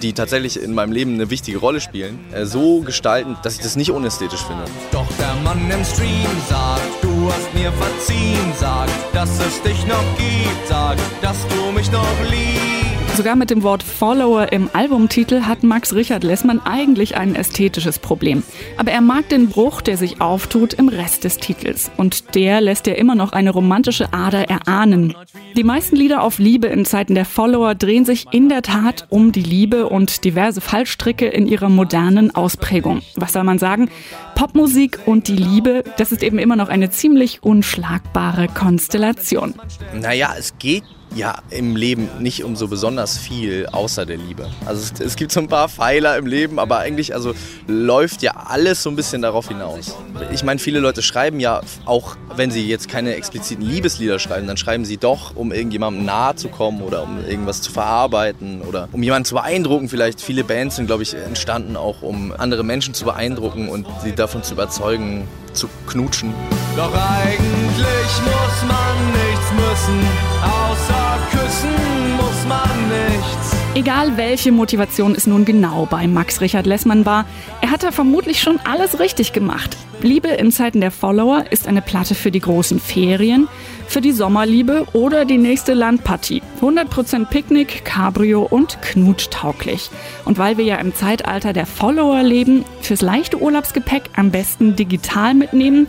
die 0.01 0.13
tatsächlich 0.13 0.61
in 0.61 0.73
meinem 0.73 0.91
Leben 0.91 1.13
eine 1.13 1.29
wichtige 1.29 1.57
Rolle 1.57 1.81
spielen, 1.81 2.19
äh, 2.33 2.45
so 2.45 2.81
gestalten, 2.81 3.37
dass 3.43 3.55
ich 3.55 3.61
das 3.61 3.75
nicht 3.75 3.91
unästhetisch 3.91 4.43
finde. 4.43 4.65
Doch 4.91 5.07
der 5.17 5.33
Mann 5.43 5.69
im 5.71 5.83
Stream 5.83 6.27
sagt, 6.49 7.06
du 7.17 7.31
hast 7.31 7.53
mir 7.53 7.71
verziehen, 7.71 8.53
sagt, 8.55 8.91
dass 9.13 9.39
es 9.39 9.61
dich 9.61 9.85
noch 9.87 10.05
gibt, 10.17 10.67
sagt, 10.67 11.01
dass 11.21 11.47
du 11.47 11.71
mich 11.71 11.91
noch 11.91 12.15
liebst. 12.29 12.76
Sogar 13.17 13.35
mit 13.35 13.49
dem 13.49 13.63
Wort 13.63 13.81
Follower 13.81 14.51
im 14.51 14.69
Albumtitel 14.73 15.41
hat 15.41 15.63
Max 15.63 15.95
Richard 15.95 16.23
Lessmann 16.23 16.61
eigentlich 16.63 17.17
ein 17.17 17.33
ästhetisches 17.33 17.97
Problem. 17.97 18.43
Aber 18.77 18.91
er 18.91 19.01
mag 19.01 19.27
den 19.29 19.49
Bruch, 19.49 19.81
der 19.81 19.97
sich 19.97 20.21
auftut 20.21 20.73
im 20.73 20.87
Rest 20.87 21.23
des 21.23 21.37
Titels. 21.37 21.89
Und 21.97 22.35
der 22.35 22.61
lässt 22.61 22.85
ja 22.85 22.93
immer 22.93 23.15
noch 23.15 23.31
eine 23.31 23.49
romantische 23.49 24.13
Ader 24.13 24.47
erahnen. 24.47 25.15
Die 25.55 25.63
meisten 25.63 25.95
Lieder 25.95 26.21
auf 26.21 26.37
Liebe 26.37 26.67
in 26.67 26.85
Zeiten 26.85 27.15
der 27.15 27.25
Follower 27.25 27.73
drehen 27.73 28.05
sich 28.05 28.27
in 28.29 28.49
der 28.49 28.61
Tat 28.61 29.07
um 29.09 29.31
die 29.31 29.41
Liebe 29.41 29.89
und 29.89 30.23
diverse 30.23 30.61
Fallstricke 30.61 31.25
in 31.25 31.47
ihrer 31.47 31.69
modernen 31.69 32.35
Ausprägung. 32.35 33.01
Was 33.15 33.33
soll 33.33 33.45
man 33.45 33.57
sagen? 33.57 33.89
Popmusik 34.35 34.99
und 35.07 35.27
die 35.27 35.37
Liebe, 35.37 35.83
das 35.97 36.11
ist 36.11 36.21
eben 36.21 36.37
immer 36.37 36.55
noch 36.55 36.69
eine 36.69 36.91
ziemlich 36.91 37.41
unschlagbare 37.41 38.47
Konstellation. 38.47 39.55
Naja, 39.99 40.35
es 40.37 40.59
geht 40.59 40.83
ja 41.15 41.39
im 41.49 41.75
Leben 41.75 42.09
nicht 42.19 42.43
um 42.43 42.55
so 42.55 42.67
besonders 42.67 43.17
viel 43.17 43.67
außer 43.67 44.05
der 44.05 44.17
Liebe. 44.17 44.49
Also 44.65 44.81
es, 44.81 44.99
es 44.99 45.15
gibt 45.15 45.31
so 45.31 45.39
ein 45.39 45.47
paar 45.47 45.69
Pfeiler 45.69 46.17
im 46.17 46.25
Leben, 46.25 46.59
aber 46.59 46.79
eigentlich 46.79 47.13
also 47.13 47.33
läuft 47.67 48.21
ja 48.21 48.33
alles 48.47 48.83
so 48.83 48.89
ein 48.89 48.95
bisschen 48.95 49.21
darauf 49.21 49.47
hinaus. 49.47 49.95
Ich 50.31 50.43
meine, 50.43 50.59
viele 50.59 50.79
Leute 50.79 51.01
schreiben 51.01 51.39
ja 51.39 51.61
auch, 51.85 52.15
wenn 52.35 52.51
sie 52.51 52.67
jetzt 52.67 52.89
keine 52.89 53.15
expliziten 53.15 53.65
Liebeslieder 53.65 54.19
schreiben, 54.19 54.47
dann 54.47 54.57
schreiben 54.57 54.85
sie 54.85 54.97
doch, 54.97 55.35
um 55.35 55.51
irgendjemandem 55.51 56.05
nahe 56.05 56.35
zu 56.35 56.49
kommen 56.49 56.81
oder 56.81 57.03
um 57.03 57.23
irgendwas 57.25 57.61
zu 57.61 57.71
verarbeiten 57.71 58.61
oder 58.61 58.89
um 58.91 59.01
jemanden 59.01 59.25
zu 59.25 59.35
beeindrucken. 59.35 59.89
Vielleicht 59.89 60.21
viele 60.21 60.43
Bands 60.43 60.75
sind, 60.75 60.87
glaube 60.87 61.03
ich, 61.03 61.13
entstanden 61.13 61.75
auch, 61.75 62.01
um 62.01 62.33
andere 62.37 62.63
Menschen 62.63 62.93
zu 62.93 63.05
beeindrucken 63.05 63.69
und 63.69 63.87
sie 64.03 64.13
davon 64.13 64.43
zu 64.43 64.53
überzeugen, 64.53 65.27
zu 65.53 65.67
knutschen. 65.87 66.33
Doch 66.75 66.93
eigentlich 66.93 68.21
muss 68.23 68.61
man 68.67 69.11
nichts 69.11 69.36
müssen, 69.51 69.99
außer 70.43 71.19
küssen 71.31 72.15
muss 72.17 72.45
man 72.47 72.89
nichts. 72.89 73.55
Egal 73.75 74.17
welche 74.17 74.51
Motivation 74.51 75.13
es 75.13 75.27
nun 75.27 75.45
genau 75.45 75.85
bei 75.85 76.07
Max 76.07 76.41
Richard 76.41 76.65
Lessmann 76.65 77.05
war, 77.05 77.25
er 77.61 77.69
hat 77.71 77.83
da 77.83 77.91
vermutlich 77.91 78.41
schon 78.41 78.59
alles 78.63 78.99
richtig 78.99 79.33
gemacht. 79.33 79.77
Liebe 80.01 80.29
in 80.29 80.51
Zeiten 80.51 80.81
der 80.81 80.91
Follower 80.91 81.45
ist 81.49 81.67
eine 81.67 81.81
Platte 81.81 82.15
für 82.15 82.31
die 82.31 82.39
großen 82.39 82.79
Ferien, 82.79 83.47
für 83.87 84.01
die 84.01 84.11
Sommerliebe 84.11 84.85
oder 84.93 85.25
die 85.25 85.37
nächste 85.37 85.73
Landpartie. 85.73 86.41
100% 86.61 87.25
Picknick, 87.25 87.83
Cabrio 87.83 88.43
und 88.43 88.81
knutschtauglich. 88.81 89.89
Und 90.25 90.37
weil 90.37 90.57
wir 90.57 90.65
ja 90.65 90.75
im 90.77 90.93
Zeitalter 90.93 91.53
der 91.53 91.65
Follower 91.65 92.21
leben, 92.21 92.63
fürs 92.81 93.01
leichte 93.01 93.41
Urlaubsgepäck 93.41 94.03
am 94.15 94.31
besten 94.31 94.75
digital 94.75 95.33
mitnehmen, 95.33 95.87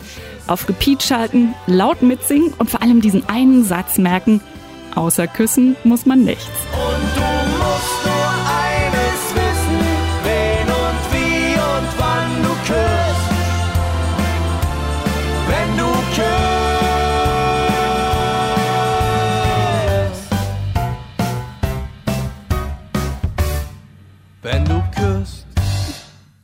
auf 0.49 0.69
Repeat 0.69 1.03
schalten, 1.03 1.55
laut 1.67 2.03
mitsingen 2.03 2.53
und 2.59 2.71
vor 2.71 2.83
allem 2.83 3.01
diesen 3.01 3.29
einen 3.29 3.65
Satz 3.65 3.99
merken, 3.99 4.41
außer 4.95 5.27
küssen 5.27 5.77
muss 5.85 6.07
man 6.07 6.25
nichts. 6.25 6.51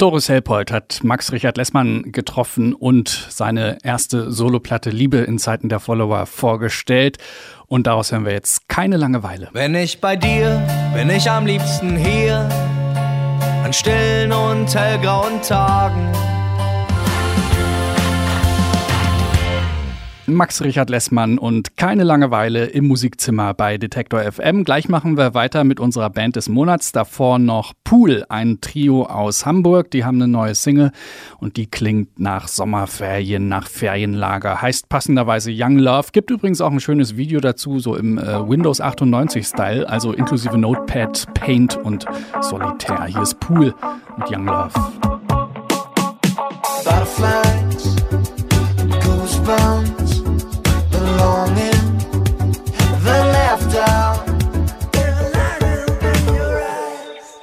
Doris 0.05 0.29
Helpold 0.29 0.71
hat 0.71 1.01
Max 1.03 1.33
Richard 1.33 1.57
Lessmann 1.57 2.13
getroffen 2.13 2.75
und 2.75 3.09
seine 3.31 3.79
erste 3.83 4.31
Soloplatte 4.31 4.91
Liebe 4.91 5.17
in 5.17 5.39
Zeiten 5.39 5.71
der 5.71 5.81
Follower 5.81 6.27
vorgestellt. 6.27 7.17
Und 7.69 7.87
daraus 7.87 8.13
hören 8.13 8.27
wir 8.27 8.35
jetzt 8.35 8.69
keine 8.69 8.99
Langeweile. 8.99 9.49
Wenn 9.55 9.75
ich 9.75 10.03
bei 10.03 10.15
dir, 10.15 10.63
bin 10.93 11.09
ich 11.09 11.31
am 11.31 11.47
liebsten 11.47 11.97
hier, 11.97 12.47
an 13.65 13.73
stillen 13.73 14.31
und 14.31 14.75
hellgrauen 14.75 15.41
Tagen. 15.41 16.13
Max 20.27 20.63
Richard 20.63 20.91
Lessmann 20.91 21.39
und 21.39 21.77
keine 21.77 22.05
Langeweile 22.05 22.65
im 22.67 22.87
Musikzimmer 22.89 23.53
bei 23.55 23.79
Detektor 23.79 24.21
FM. 24.21 24.65
Gleich 24.65 24.89
machen 24.89 25.17
wir 25.17 25.35
weiter 25.35 25.65
mit 25.65 25.81
unserer 25.81 26.11
Band 26.11 26.37
des 26.37 26.49
Monats. 26.49 26.93
Davor 26.93 27.39
noch 27.39 27.75
Pool, 27.85 28.25
ein 28.29 28.61
Trio 28.61 29.05
aus 29.05 29.45
Hamburg. 29.45 29.91
Die 29.91 30.05
haben 30.05 30.17
eine 30.17 30.29
neue 30.29 30.55
Single 30.55 30.93
und 31.39 31.57
die 31.57 31.67
klingt 31.67 32.19
nach 32.19 32.49
Sommerferien, 32.49 33.49
nach 33.49 33.69
Ferienlager. 33.69 34.63
Heißt 34.63 34.89
passenderweise 34.89 35.53
Young 35.55 35.79
Love. 35.79 36.09
Gibt 36.13 36.31
übrigens 36.31 36.61
auch 36.61 36.73
ein 36.73 36.81
schönes 36.81 37.17
Video 37.17 37.41
dazu, 37.41 37.79
so 37.79 37.95
im 37.95 38.19
äh, 38.19 38.49
Windows 38.49 38.81
98 38.81 39.47
Style, 39.47 39.89
also 39.89 40.13
inklusive 40.13 40.57
Notepad, 40.57 41.27
Paint 41.35 41.77
und 41.77 42.07
Solitär. 42.41 43.05
Hier 43.05 43.23
ist 43.23 43.41
Pool 43.41 43.75
mit 44.17 44.31
Young 44.31 44.47
Love. 44.47 44.73
Butterflies, 46.85 47.64
goosebumps, 49.45 50.13
the 50.91 51.01
longing, 51.19 51.99
the 53.05 53.19
laughter. 53.33 54.14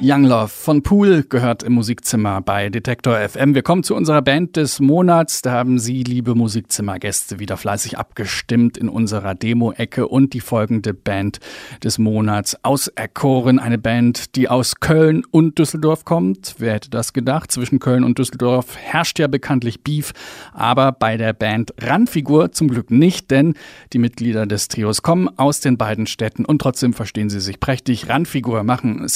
Young 0.04 0.24
Love 0.24 0.48
von 0.48 0.82
Pool 0.82 1.24
gehört 1.30 1.62
im 1.62 1.74
Musikzimmer 1.74 2.42
bei 2.42 2.70
Detektor 2.70 3.18
FM. 3.18 3.54
Wir 3.54 3.62
kommen 3.62 3.84
zu 3.84 3.94
unserer 3.94 4.24
Band 4.24 4.56
des 4.56 4.80
Monats. 4.80 5.44
Da 5.44 5.52
haben 5.52 5.78
Sie, 5.78 6.02
liebe 6.02 6.34
Musikzimmergäste, 6.34 7.38
wieder 7.38 7.56
fleißig 7.56 8.00
abgestimmt 8.00 8.80
in 8.80 8.90
unserer 8.90 9.36
Demo-Ecke 9.36 10.08
und 10.08 10.34
die 10.34 10.40
folgende 10.40 10.96
Band 10.96 11.40
des 11.84 12.00
Monats 12.00 12.58
auserkoren. 12.64 13.60
Eine 13.60 13.78
Band, 13.78 14.36
die 14.36 14.50
aus 14.50 14.80
Köln 14.80 15.22
und 15.30 15.60
Düsseldorf 15.60 16.04
kommt. 16.04 16.56
Wer 16.58 16.74
hätte 16.74 16.90
das 16.90 17.14
gedacht? 17.14 17.52
Zwischen 17.52 17.78
Köln 17.78 18.04
und 18.04 18.18
Düsseldorf 18.18 18.76
herrscht 18.78 19.20
ja 19.20 19.28
bekanntlich 19.28 19.84
Beef, 19.84 20.14
aber 20.52 20.94
bei 20.94 21.16
der 21.16 21.34
Band 21.34 21.76
Randfigur 21.80 22.52
zum 22.54 22.70
Glück 22.70 22.90
nicht, 22.90 23.30
denn 23.30 23.54
die 23.94 24.00
Mitglieder 24.00 24.48
des 24.48 24.68
Trios 24.68 25.04
kommen 25.04 25.30
aus 25.38 25.60
den 25.60 25.78
beiden 25.78 26.08
Städten 26.08 26.44
und 26.44 26.60
trotzdem 26.60 26.94
verstehen 26.94 27.30
sie 27.30 27.40
sich 27.40 27.60
prächtig. 27.60 28.10
Randfigur 28.10 28.64
machen 28.64 29.08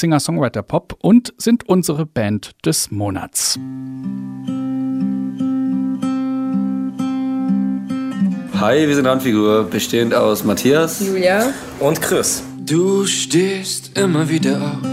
Singer-Songwriter-Pop 0.76 0.98
und 1.02 1.34
sind 1.38 1.68
unsere 1.68 2.06
Band 2.06 2.52
des 2.66 2.92
Monats. 2.92 3.58
Hi, 8.60 8.88
wir 8.88 8.96
sind 8.96 9.06
Randfigur, 9.06 9.66
bestehend 9.66 10.14
aus 10.14 10.44
Matthias. 10.44 11.02
Julia. 11.06 11.52
Und 11.80 12.02
Chris. 12.02 12.44
Du 12.66 13.06
stehst 13.06 13.98
immer 13.98 14.28
wieder 14.30 14.58
auf 14.58 14.84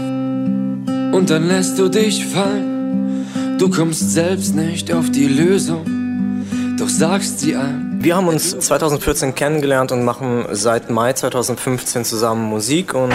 und 1.15 1.29
dann 1.29 1.47
lässt 1.47 1.79
du 1.79 1.89
dich 1.89 2.25
fallen. 2.25 3.25
Du 3.57 3.69
kommst 3.69 4.11
selbst 4.11 4.55
nicht 4.55 4.91
auf 4.93 5.09
die 5.09 5.27
Lösung, 5.27 6.45
doch 6.77 6.89
sagst 6.89 7.39
sie 7.39 7.55
allen. 7.55 7.99
Wir 8.03 8.15
haben 8.15 8.27
uns 8.27 8.59
2014 8.59 9.33
kennengelernt 9.33 9.91
und 9.91 10.03
machen 10.03 10.45
seit 10.51 10.89
Mai 10.89 11.13
2015 11.13 12.03
zusammen 12.03 12.47
Musik 12.49 12.93
und 12.93 13.13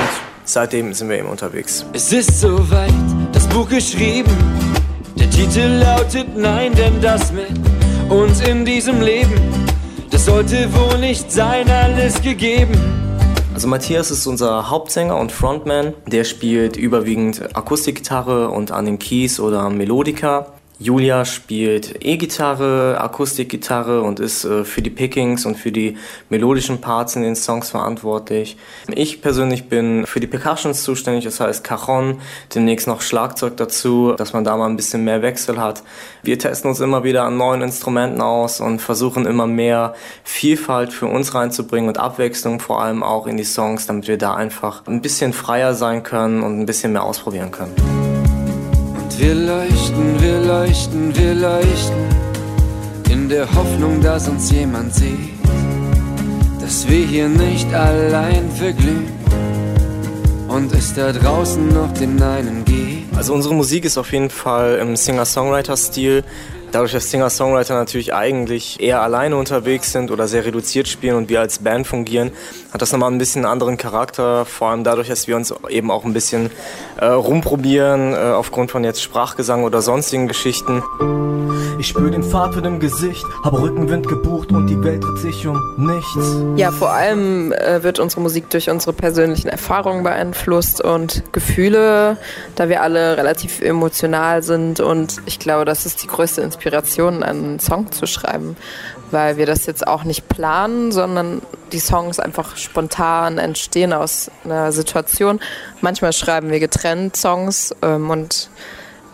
seitdem 0.48 0.94
sind 0.94 1.08
wir 1.10 1.18
eben 1.18 1.28
unterwegs. 1.28 1.84
Es 1.92 2.12
ist 2.12 2.40
soweit, 2.40 2.92
das 3.32 3.46
Buch 3.48 3.68
geschrieben. 3.68 4.30
Der 5.18 5.28
Titel 5.30 5.82
lautet 5.84 6.36
Nein, 6.36 6.72
denn 6.74 7.00
das 7.00 7.32
mit 7.32 7.50
uns 8.08 8.40
in 8.40 8.64
diesem 8.64 9.00
Leben, 9.00 9.34
das 10.10 10.24
sollte 10.24 10.68
wohl 10.72 10.98
nicht 10.98 11.30
sein, 11.30 11.68
alles 11.68 12.20
gegeben. 12.22 12.72
Also 13.52 13.68
Matthias 13.68 14.10
ist 14.10 14.26
unser 14.26 14.70
Hauptsänger 14.70 15.16
und 15.16 15.32
Frontman. 15.32 15.92
Der 16.06 16.24
spielt 16.24 16.76
überwiegend 16.76 17.56
Akustikgitarre 17.56 18.50
und 18.50 18.70
an 18.70 18.86
den 18.86 18.98
Keys 18.98 19.40
oder 19.40 19.68
Melodika. 19.68 20.46
Julia 20.80 21.24
spielt 21.24 22.04
E-Gitarre, 22.04 23.00
Akustikgitarre 23.00 24.00
und 24.00 24.20
ist 24.20 24.44
äh, 24.44 24.64
für 24.64 24.80
die 24.80 24.90
Pickings 24.90 25.44
und 25.44 25.56
für 25.56 25.72
die 25.72 25.96
melodischen 26.28 26.80
Parts 26.80 27.16
in 27.16 27.22
den 27.22 27.34
Songs 27.34 27.70
verantwortlich. 27.70 28.56
Ich 28.86 29.20
persönlich 29.20 29.68
bin 29.68 30.06
für 30.06 30.20
die 30.20 30.28
Percussions 30.28 30.84
zuständig, 30.84 31.24
das 31.24 31.40
heißt 31.40 31.64
Cajon, 31.64 32.20
demnächst 32.54 32.86
noch 32.86 33.00
Schlagzeug 33.00 33.56
dazu, 33.56 34.12
dass 34.16 34.32
man 34.32 34.44
da 34.44 34.56
mal 34.56 34.68
ein 34.68 34.76
bisschen 34.76 35.02
mehr 35.02 35.20
Wechsel 35.20 35.58
hat. 35.58 35.82
Wir 36.22 36.38
testen 36.38 36.70
uns 36.70 36.78
immer 36.78 37.02
wieder 37.02 37.24
an 37.24 37.36
neuen 37.36 37.62
Instrumenten 37.62 38.20
aus 38.20 38.60
und 38.60 38.80
versuchen 38.80 39.26
immer 39.26 39.48
mehr 39.48 39.94
Vielfalt 40.22 40.92
für 40.92 41.06
uns 41.06 41.34
reinzubringen 41.34 41.88
und 41.88 41.98
Abwechslung 41.98 42.60
vor 42.60 42.80
allem 42.80 43.02
auch 43.02 43.26
in 43.26 43.36
die 43.36 43.42
Songs, 43.42 43.88
damit 43.88 44.06
wir 44.06 44.16
da 44.16 44.36
einfach 44.36 44.86
ein 44.86 45.02
bisschen 45.02 45.32
freier 45.32 45.74
sein 45.74 46.04
können 46.04 46.44
und 46.44 46.60
ein 46.60 46.66
bisschen 46.66 46.92
mehr 46.92 47.02
ausprobieren 47.02 47.50
können. 47.50 47.97
Wir 49.16 49.34
leuchten, 49.34 50.20
wir 50.20 50.40
leuchten, 50.40 51.16
wir 51.16 51.34
leuchten, 51.34 52.04
in 53.10 53.28
der 53.28 53.52
Hoffnung, 53.54 54.00
dass 54.00 54.28
uns 54.28 54.50
jemand 54.50 54.94
sieht, 54.94 55.34
dass 56.60 56.88
wir 56.88 57.04
hier 57.04 57.28
nicht 57.28 57.72
allein 57.74 58.50
verglühen 58.50 59.08
und 60.48 60.72
es 60.72 60.94
da 60.94 61.12
draußen 61.12 61.68
noch 61.68 61.92
den 61.94 62.20
einen 62.22 62.64
gibt. 62.64 63.16
Also 63.16 63.34
unsere 63.34 63.54
Musik 63.54 63.84
ist 63.84 63.98
auf 63.98 64.12
jeden 64.12 64.30
Fall 64.30 64.78
im 64.80 64.94
Singer-Songwriter-Stil. 64.94 66.24
Dadurch, 66.70 66.92
dass 66.92 67.10
Singer-Songwriter 67.10 67.74
natürlich 67.74 68.14
eigentlich 68.14 68.78
eher 68.80 69.00
alleine 69.00 69.36
unterwegs 69.36 69.92
sind 69.92 70.10
oder 70.10 70.28
sehr 70.28 70.44
reduziert 70.44 70.86
spielen 70.86 71.16
und 71.16 71.30
wir 71.30 71.40
als 71.40 71.60
Band 71.60 71.86
fungieren, 71.86 72.30
hat 72.72 72.82
das 72.82 72.92
nochmal 72.92 73.10
ein 73.10 73.18
bisschen 73.18 73.44
einen 73.44 73.52
anderen 73.52 73.78
Charakter. 73.78 74.44
Vor 74.44 74.68
allem 74.68 74.84
dadurch, 74.84 75.08
dass 75.08 75.26
wir 75.26 75.36
uns 75.36 75.54
eben 75.70 75.90
auch 75.90 76.04
ein 76.04 76.12
bisschen 76.12 76.50
äh, 76.98 77.06
rumprobieren, 77.06 78.12
äh, 78.12 78.16
aufgrund 78.16 78.70
von 78.70 78.84
jetzt 78.84 79.02
Sprachgesang 79.02 79.64
oder 79.64 79.80
sonstigen 79.80 80.28
Geschichten. 80.28 80.82
Ich 81.78 81.86
spüre 81.86 82.10
den 82.10 82.22
Fahrtwind 82.22 82.66
im 82.66 82.80
Gesicht, 82.80 83.24
habe 83.44 83.62
Rückenwind 83.62 84.06
gebucht 84.06 84.50
und 84.50 84.66
die 84.66 84.82
Welt 84.82 85.02
dreht 85.02 85.18
sich 85.18 85.46
um 85.46 85.58
nichts. 85.76 86.60
Ja, 86.60 86.70
vor 86.70 86.90
allem 86.90 87.52
äh, 87.52 87.82
wird 87.82 87.98
unsere 87.98 88.20
Musik 88.20 88.50
durch 88.50 88.68
unsere 88.68 88.92
persönlichen 88.92 89.48
Erfahrungen 89.48 90.02
beeinflusst 90.02 90.84
und 90.84 91.22
Gefühle, 91.32 92.18
da 92.56 92.68
wir 92.68 92.82
alle 92.82 93.16
relativ 93.16 93.62
emotional 93.62 94.42
sind 94.42 94.80
und 94.80 95.16
ich 95.24 95.38
glaube, 95.38 95.64
das 95.64 95.86
ist 95.86 96.02
die 96.02 96.08
größte 96.08 96.42
Inspiration, 96.42 96.57
einen 96.66 97.60
Song 97.60 97.92
zu 97.92 98.06
schreiben, 98.06 98.56
weil 99.10 99.36
wir 99.36 99.46
das 99.46 99.66
jetzt 99.66 99.86
auch 99.86 100.04
nicht 100.04 100.28
planen, 100.28 100.92
sondern 100.92 101.42
die 101.72 101.78
Songs 101.78 102.18
einfach 102.18 102.56
spontan 102.56 103.38
entstehen 103.38 103.92
aus 103.92 104.30
einer 104.44 104.72
Situation. 104.72 105.40
Manchmal 105.80 106.12
schreiben 106.12 106.50
wir 106.50 106.60
getrennt 106.60 107.16
Songs 107.16 107.74
ähm, 107.82 108.10
und 108.10 108.50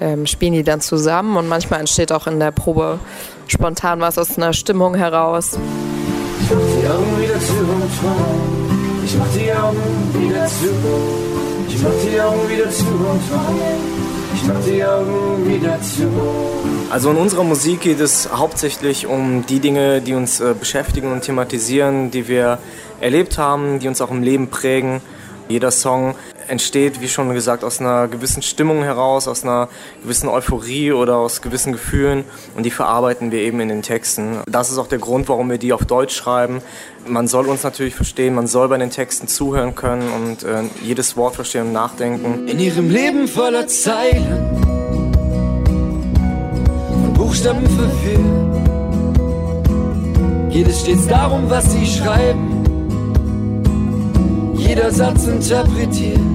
ähm, 0.00 0.26
spielen 0.26 0.54
die 0.54 0.64
dann 0.64 0.80
zusammen 0.80 1.36
und 1.36 1.48
manchmal 1.48 1.80
entsteht 1.80 2.12
auch 2.12 2.26
in 2.26 2.40
der 2.40 2.50
Probe 2.50 2.98
spontan 3.46 4.00
was 4.00 4.18
aus 4.18 4.36
einer 4.36 4.52
Stimmung 4.52 4.94
heraus. 4.94 5.58
Ich 6.40 6.50
mach 6.50 6.58
die 6.58 6.88
Augen 6.88 7.22
wieder 7.22 7.40
zu 7.40 7.52
und 7.52 8.04
wein. 8.04 8.64
Ich 9.04 9.16
mach 9.16 9.26
die 9.34 9.52
Augen 9.52 10.14
wieder 10.14 10.46
zu. 10.46 10.70
Ich 11.68 11.82
mach 11.82 11.90
die 12.04 12.20
Augen 12.20 12.48
wieder 12.48 12.70
zu 12.70 12.84
und 12.86 13.30
wein. 13.32 14.13
Mach 14.46 14.62
die 14.64 14.84
Augen 14.84 15.48
wieder 15.48 15.80
zu. 15.80 16.08
Also 16.90 17.10
in 17.10 17.16
unserer 17.16 17.44
Musik 17.44 17.80
geht 17.80 18.00
es 18.00 18.28
hauptsächlich 18.30 19.06
um 19.06 19.44
die 19.46 19.58
Dinge, 19.58 20.00
die 20.00 20.14
uns 20.14 20.40
äh, 20.40 20.54
beschäftigen 20.58 21.10
und 21.12 21.22
thematisieren, 21.22 22.10
die 22.10 22.28
wir 22.28 22.58
erlebt 23.00 23.38
haben, 23.38 23.78
die 23.78 23.88
uns 23.88 24.00
auch 24.00 24.10
im 24.10 24.22
Leben 24.22 24.48
prägen. 24.48 25.00
Jeder 25.48 25.70
Song 25.70 26.14
entsteht, 26.48 27.00
wie 27.00 27.08
schon 27.08 27.32
gesagt, 27.34 27.64
aus 27.64 27.80
einer 27.80 28.08
gewissen 28.08 28.42
Stimmung 28.42 28.82
heraus, 28.82 29.28
aus 29.28 29.42
einer 29.42 29.68
gewissen 30.02 30.28
Euphorie 30.28 30.92
oder 30.92 31.16
aus 31.16 31.42
gewissen 31.42 31.72
Gefühlen 31.72 32.24
und 32.56 32.64
die 32.64 32.70
verarbeiten 32.70 33.30
wir 33.30 33.40
eben 33.40 33.60
in 33.60 33.68
den 33.68 33.82
Texten. 33.82 34.38
Das 34.46 34.70
ist 34.70 34.78
auch 34.78 34.86
der 34.86 34.98
Grund, 34.98 35.28
warum 35.28 35.50
wir 35.50 35.58
die 35.58 35.72
auf 35.72 35.84
Deutsch 35.84 36.14
schreiben. 36.14 36.60
Man 37.06 37.28
soll 37.28 37.46
uns 37.46 37.62
natürlich 37.62 37.94
verstehen, 37.94 38.34
man 38.34 38.46
soll 38.46 38.68
bei 38.68 38.78
den 38.78 38.90
Texten 38.90 39.28
zuhören 39.28 39.74
können 39.74 40.08
und 40.10 40.42
äh, 40.42 40.62
jedes 40.82 41.16
Wort 41.16 41.34
verstehen 41.34 41.66
und 41.66 41.72
nachdenken. 41.72 42.48
In 42.48 42.58
ihrem 42.58 42.90
Leben 42.90 43.28
voller 43.28 43.66
Zeilen, 43.66 44.62
von 46.90 47.12
Buchstaben 47.14 47.66
verfehlt, 47.66 48.20
geht 50.50 50.68
es 50.68 50.80
stets 50.80 51.06
darum, 51.06 51.50
was 51.50 51.70
sie 51.72 51.86
schreiben. 51.86 52.54
Jeder 54.56 54.90
Satz 54.90 55.26
interpretiert. 55.26 56.33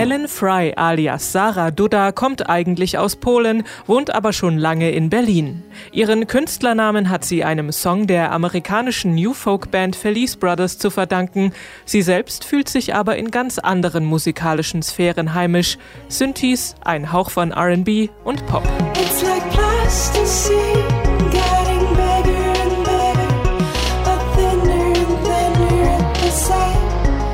Helen 0.00 0.28
Fry 0.28 0.72
alias 0.76 1.30
Sarah 1.30 1.70
Duda 1.70 2.10
kommt 2.10 2.48
eigentlich 2.48 2.96
aus 2.96 3.16
Polen, 3.16 3.64
wohnt 3.84 4.14
aber 4.14 4.32
schon 4.32 4.56
lange 4.56 4.92
in 4.92 5.10
Berlin. 5.10 5.62
Ihren 5.92 6.26
Künstlernamen 6.26 7.10
hat 7.10 7.22
sie 7.22 7.44
einem 7.44 7.70
Song 7.70 8.06
der 8.06 8.32
amerikanischen 8.32 9.14
New 9.14 9.34
Folk 9.34 9.70
Band 9.70 9.94
Felice 9.94 10.38
Brothers 10.38 10.78
zu 10.78 10.88
verdanken. 10.88 11.52
Sie 11.84 12.00
selbst 12.00 12.46
fühlt 12.46 12.70
sich 12.70 12.94
aber 12.94 13.16
in 13.16 13.30
ganz 13.30 13.58
anderen 13.58 14.06
musikalischen 14.06 14.82
Sphären 14.82 15.34
heimisch. 15.34 15.76
Synthes, 16.08 16.76
ein 16.82 17.12
Hauch 17.12 17.28
von 17.28 17.50
R&B 17.50 18.08
und 18.24 18.46
Pop. 18.46 18.66
It's 18.94 19.22
like 19.22 19.42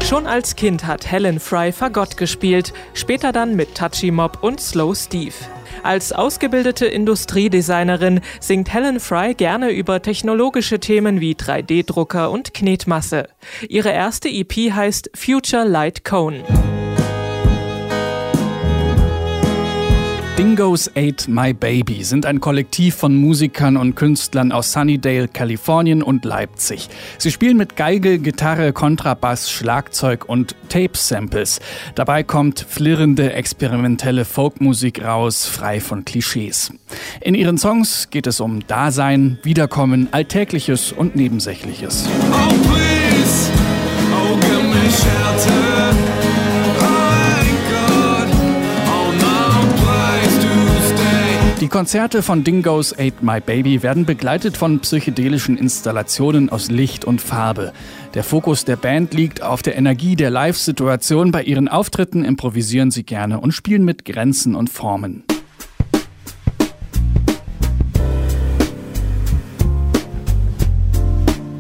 Schon 0.09 0.29
als 0.29 0.55
Kind 0.55 0.87
hat 0.87 1.11
Helen 1.11 1.41
Fry 1.41 1.73
Fagott 1.73 2.17
gespielt, 2.17 2.73
später 2.95 3.33
dann 3.33 3.57
mit 3.57 3.75
Touchy 3.75 4.13
Mob 4.13 4.39
und 4.41 4.61
Slow 4.61 4.95
Steve. 4.95 5.35
Als 5.83 6.13
ausgebildete 6.13 6.87
Industriedesignerin 6.87 8.21
singt 8.39 8.73
Helen 8.73 9.01
Fry 9.01 9.35
gerne 9.35 9.71
über 9.71 10.01
technologische 10.01 10.79
Themen 10.79 11.21
wie 11.21 11.35
3D-Drucker 11.35 12.31
und 12.31 12.55
Knetmasse. 12.55 13.29
Ihre 13.69 13.91
erste 13.91 14.29
EP 14.29 14.53
heißt 14.73 15.11
Future 15.17 15.65
Light 15.65 16.05
Cone. 16.05 16.45
Dingoes 20.57 20.91
Ate 20.97 21.31
My 21.31 21.53
Baby 21.53 22.03
sind 22.03 22.25
ein 22.25 22.41
Kollektiv 22.41 22.95
von 22.95 23.15
Musikern 23.15 23.77
und 23.77 23.95
Künstlern 23.95 24.53
aus 24.53 24.73
Sunnydale, 24.73 25.29
Kalifornien 25.29 26.03
und 26.03 26.25
Leipzig. 26.25 26.89
Sie 27.19 27.31
spielen 27.31 27.59
mit 27.59 27.77
Geige, 27.77 28.19
Gitarre, 28.19 28.73
Kontrabass, 28.73 29.51
Schlagzeug 29.51 30.25
und 30.27 30.57
Tape-Samples. 30.71 31.61
Dabei 31.95 32.23
kommt 32.23 32.65
flirrende, 32.67 33.35
experimentelle 33.35 34.25
Folkmusik 34.25 35.05
raus, 35.05 35.45
frei 35.45 35.79
von 35.79 36.07
Klischees. 36.07 36.73
In 37.21 37.35
ihren 37.35 37.59
Songs 37.59 38.09
geht 38.09 38.27
es 38.27 38.41
um 38.41 38.67
Dasein, 38.67 39.39
Wiederkommen, 39.43 40.09
Alltägliches 40.13 40.91
und 40.91 41.17
Nebensächliches. 41.17 42.09
Oh 42.33 42.55
please, 42.67 43.51
oh 44.11 44.37
give 44.37 44.63
me 44.63 44.91
shelter. 44.91 45.26
Die 51.67 51.71
Konzerte 51.71 52.23
von 52.23 52.45
Dingoes 52.45 52.93
Ate 52.93 53.17
My 53.23 53.41
Baby 53.41 53.83
werden 53.83 54.07
begleitet 54.07 54.57
von 54.57 54.79
psychedelischen 54.79 55.59
Installationen 55.59 56.49
aus 56.49 56.71
Licht 56.71 57.05
und 57.05 57.21
Farbe. 57.21 57.73
Der 58.15 58.23
Fokus 58.23 58.65
der 58.65 58.77
Band 58.77 59.15
liegt 59.15 59.43
auf 59.43 59.63
der 59.63 59.77
Energie 59.77 60.15
der 60.15 60.31
Live-Situation. 60.31 61.33
Bei 61.33 61.43
ihren 61.43 61.67
Auftritten 61.67 62.25
improvisieren 62.25 62.93
sie 62.93 63.03
gerne 63.03 63.41
und 63.41 63.51
spielen 63.51 63.85
mit 63.85 64.05
Grenzen 64.05 64.55
und 64.55 64.71
Formen. 64.71 65.25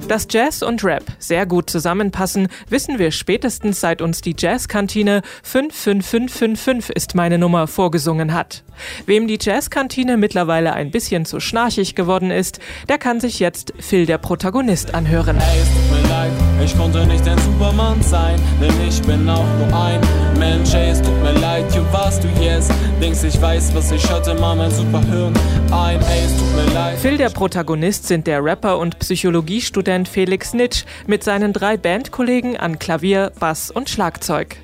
Dass 0.08 0.28
Jazz 0.30 0.62
und 0.62 0.84
Rap 0.84 1.02
sehr 1.18 1.46
gut 1.46 1.68
zusammenpassen, 1.68 2.46
wissen 2.68 3.00
wir 3.00 3.10
spätestens 3.10 3.80
seit 3.80 4.00
uns 4.00 4.20
die 4.20 4.36
Jazzkantine 4.38 5.22
55555 5.42 6.94
ist 6.94 7.16
meine 7.16 7.38
Nummer 7.38 7.66
vorgesungen 7.66 8.32
hat. 8.32 8.62
Wem 9.06 9.26
die 9.26 9.38
Jazzkantine 9.40 10.16
mittlerweile 10.16 10.74
ein 10.74 10.92
bisschen 10.92 11.24
zu 11.24 11.40
schnarchig 11.40 11.96
geworden 11.96 12.30
ist, 12.30 12.60
der 12.88 12.98
kann 12.98 13.18
sich 13.18 13.40
jetzt 13.40 13.72
Phil 13.80 14.06
der 14.06 14.18
Protagonist 14.18 14.94
anhören. 14.94 15.38
Ey, 15.38 16.45
ich 16.66 16.76
konnte 16.76 17.06
nicht 17.06 17.26
ein 17.28 17.38
Superman 17.38 18.02
sein, 18.02 18.40
denn 18.60 18.74
ich 18.86 19.00
bin 19.02 19.28
auch 19.28 19.46
nur 19.58 19.80
ein 19.80 20.00
Mensch. 20.38 20.74
Ey, 20.74 20.90
es 20.90 21.00
tut 21.00 21.16
mir 21.22 21.32
leid, 21.32 21.64
hier 21.72 21.84
warst 21.92 22.24
du 22.24 22.28
jetzt. 22.40 22.72
Denkst, 23.00 23.22
ich 23.22 23.40
weiß, 23.40 23.74
was 23.74 23.92
ich 23.92 24.10
hatte, 24.10 24.34
mal 24.34 24.56
mein 24.56 24.70
Superhirn 24.70 25.32
ein. 25.70 26.00
Ey, 26.00 26.24
es 26.24 26.36
tut 26.36 26.56
mir 26.56 26.74
leid. 26.74 26.98
Phil 26.98 27.16
der 27.16 27.30
Protagonist 27.30 28.08
sind 28.08 28.26
der 28.26 28.44
Rapper 28.44 28.78
und 28.78 28.98
Psychologiestudent 28.98 30.08
Felix 30.08 30.54
Nitsch 30.54 30.84
mit 31.06 31.22
seinen 31.22 31.52
drei 31.52 31.76
Bandkollegen 31.76 32.56
an 32.56 32.78
Klavier, 32.78 33.32
Bass 33.38 33.70
und 33.70 33.88
Schlagzeug. 33.88 34.56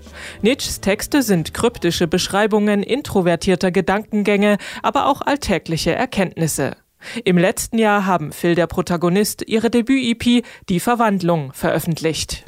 Nitschs 0.42 0.80
Texte 0.80 1.22
sind 1.22 1.54
kryptische 1.54 2.08
Beschreibungen 2.08 2.82
introvertierter 2.82 3.70
Gedankengänge, 3.70 4.58
aber 4.82 5.06
auch 5.06 5.20
alltägliche 5.20 5.94
Erkenntnisse. 5.94 6.72
Im 7.24 7.38
letzten 7.38 7.78
Jahr 7.78 8.06
haben 8.06 8.32
Phil 8.32 8.54
der 8.54 8.66
Protagonist 8.66 9.42
ihre 9.46 9.70
Debüt-EP 9.70 10.44
Die 10.68 10.80
Verwandlung 10.80 11.52
veröffentlicht. 11.52 12.44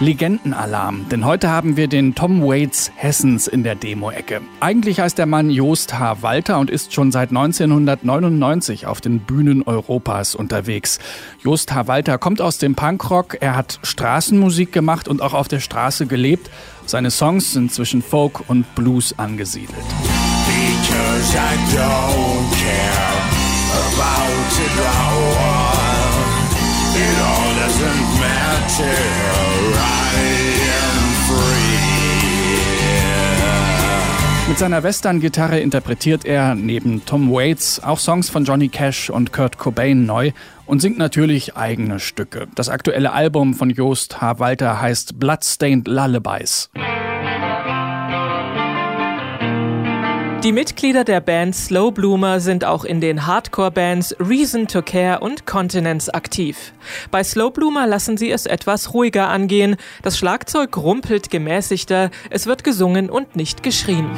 Legendenalarm, 0.00 1.08
denn 1.08 1.24
heute 1.24 1.50
haben 1.50 1.76
wir 1.76 1.86
den 1.86 2.16
Tom 2.16 2.42
Waits 2.42 2.90
Hessens 2.96 3.46
in 3.46 3.62
der 3.62 3.76
Demo-Ecke. 3.76 4.40
Eigentlich 4.58 4.98
heißt 4.98 5.16
der 5.16 5.26
Mann 5.26 5.50
Joost 5.50 5.98
H. 5.98 6.20
Walter 6.20 6.58
und 6.58 6.68
ist 6.68 6.92
schon 6.92 7.12
seit 7.12 7.30
1999 7.30 8.86
auf 8.86 9.00
den 9.00 9.20
Bühnen 9.20 9.62
Europas 9.62 10.34
unterwegs. 10.34 10.98
Joost 11.42 11.72
H. 11.72 11.86
Walter 11.86 12.18
kommt 12.18 12.40
aus 12.40 12.58
dem 12.58 12.74
Punkrock, 12.74 13.38
er 13.40 13.56
hat 13.56 13.78
Straßenmusik 13.84 14.72
gemacht 14.72 15.06
und 15.06 15.22
auch 15.22 15.32
auf 15.32 15.46
der 15.46 15.60
Straße 15.60 16.06
gelebt. 16.06 16.50
Seine 16.86 17.12
Songs 17.12 17.52
sind 17.52 17.72
zwischen 17.72 18.02
Folk 18.02 18.50
und 18.50 18.74
Blues 18.74 19.16
angesiedelt. 19.16 19.78
Because 20.86 21.34
I 21.34 21.56
don't 21.72 22.48
care 22.52 23.16
about 23.88 24.52
it 24.64 24.76
all. 24.84 25.32
It 26.94 27.16
all 27.24 27.50
doesn't 27.62 28.04
matter. 28.20 28.98
I 29.76 30.16
am 30.82 31.04
free. 31.26 31.64
Mit 34.48 34.58
seiner 34.58 34.82
Western-Gitarre 34.82 35.58
interpretiert 35.60 36.26
er 36.26 36.54
neben 36.54 37.06
Tom 37.06 37.32
Waits 37.32 37.82
auch 37.82 37.98
Songs 37.98 38.28
von 38.28 38.44
Johnny 38.44 38.68
Cash 38.68 39.08
und 39.08 39.32
Kurt 39.32 39.56
Cobain 39.56 40.04
neu 40.04 40.32
und 40.66 40.80
singt 40.80 40.98
natürlich 40.98 41.56
eigene 41.56 41.98
Stücke. 41.98 42.46
Das 42.54 42.68
aktuelle 42.68 43.12
Album 43.12 43.54
von 43.54 43.70
Joost 43.70 44.20
H. 44.20 44.38
Walter 44.38 44.82
heißt 44.82 45.18
Bloodstained 45.18 45.88
Lullabies. 45.88 46.68
Die 50.44 50.52
Mitglieder 50.52 51.04
der 51.04 51.22
Band 51.22 51.56
Slow 51.56 51.90
Bloomer 51.90 52.38
sind 52.38 52.66
auch 52.66 52.84
in 52.84 53.00
den 53.00 53.26
Hardcore-Bands 53.26 54.16
Reason 54.20 54.68
to 54.68 54.82
Care 54.82 55.20
und 55.20 55.46
Continence 55.46 56.10
aktiv. 56.10 56.74
Bei 57.10 57.24
Slow 57.24 57.50
Bloomer 57.50 57.86
lassen 57.86 58.18
sie 58.18 58.30
es 58.30 58.44
etwas 58.44 58.92
ruhiger 58.92 59.28
angehen. 59.28 59.76
Das 60.02 60.18
Schlagzeug 60.18 60.76
rumpelt 60.76 61.30
gemäßigter, 61.30 62.10
es 62.28 62.46
wird 62.46 62.62
gesungen 62.62 63.08
und 63.08 63.36
nicht 63.36 63.62
geschrien. 63.62 64.10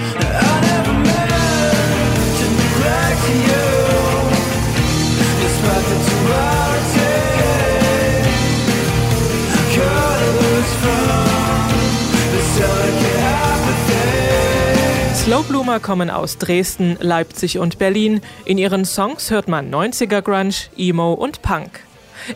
Slow 15.26 15.42
Bloomer 15.42 15.80
kommen 15.80 16.08
aus 16.08 16.38
Dresden, 16.38 16.96
Leipzig 17.00 17.58
und 17.58 17.78
Berlin. 17.78 18.20
In 18.44 18.58
ihren 18.58 18.84
Songs 18.84 19.32
hört 19.32 19.48
man 19.48 19.74
90er 19.74 20.22
Grunge, 20.22 20.54
Emo 20.76 21.14
und 21.14 21.42
Punk. 21.42 21.80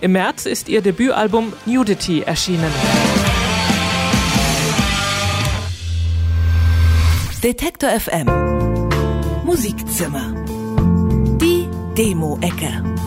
Im 0.01 0.11
März 0.11 0.45
ist 0.45 0.69
ihr 0.69 0.83
Debütalbum 0.83 1.53
Nudity 1.67 2.23
erschienen. 2.23 2.73
Detektor 7.45 7.91
FM 7.91 8.27
Musikzimmer. 9.45 10.35
Die 11.41 11.69
Demo-Ecke. 11.97 13.00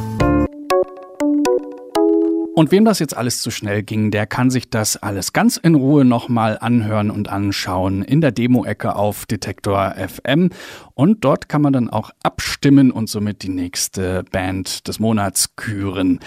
Und 2.55 2.71
wem 2.71 2.85
das 2.85 2.99
jetzt 2.99 3.17
alles 3.17 3.41
zu 3.41 3.49
schnell 3.49 3.81
ging, 3.81 4.11
der 4.11 4.27
kann 4.27 4.51
sich 4.51 4.69
das 4.69 4.95
alles 4.95 5.33
ganz 5.33 5.57
in 5.57 5.73
Ruhe 5.73 6.05
nochmal 6.05 6.59
anhören 6.61 7.09
und 7.09 7.27
anschauen 7.27 8.03
in 8.03 8.21
der 8.21 8.31
Demo-Ecke 8.31 8.95
auf 8.95 9.25
Detektor 9.25 9.95
FM. 9.97 10.51
Und 10.93 11.25
dort 11.25 11.49
kann 11.49 11.63
man 11.63 11.73
dann 11.73 11.89
auch 11.89 12.11
abstimmen 12.21 12.91
und 12.91 13.09
somit 13.09 13.41
die 13.41 13.49
nächste 13.49 14.23
Band 14.31 14.87
des 14.87 14.99
Monats 14.99 15.55
küren. 15.55 16.19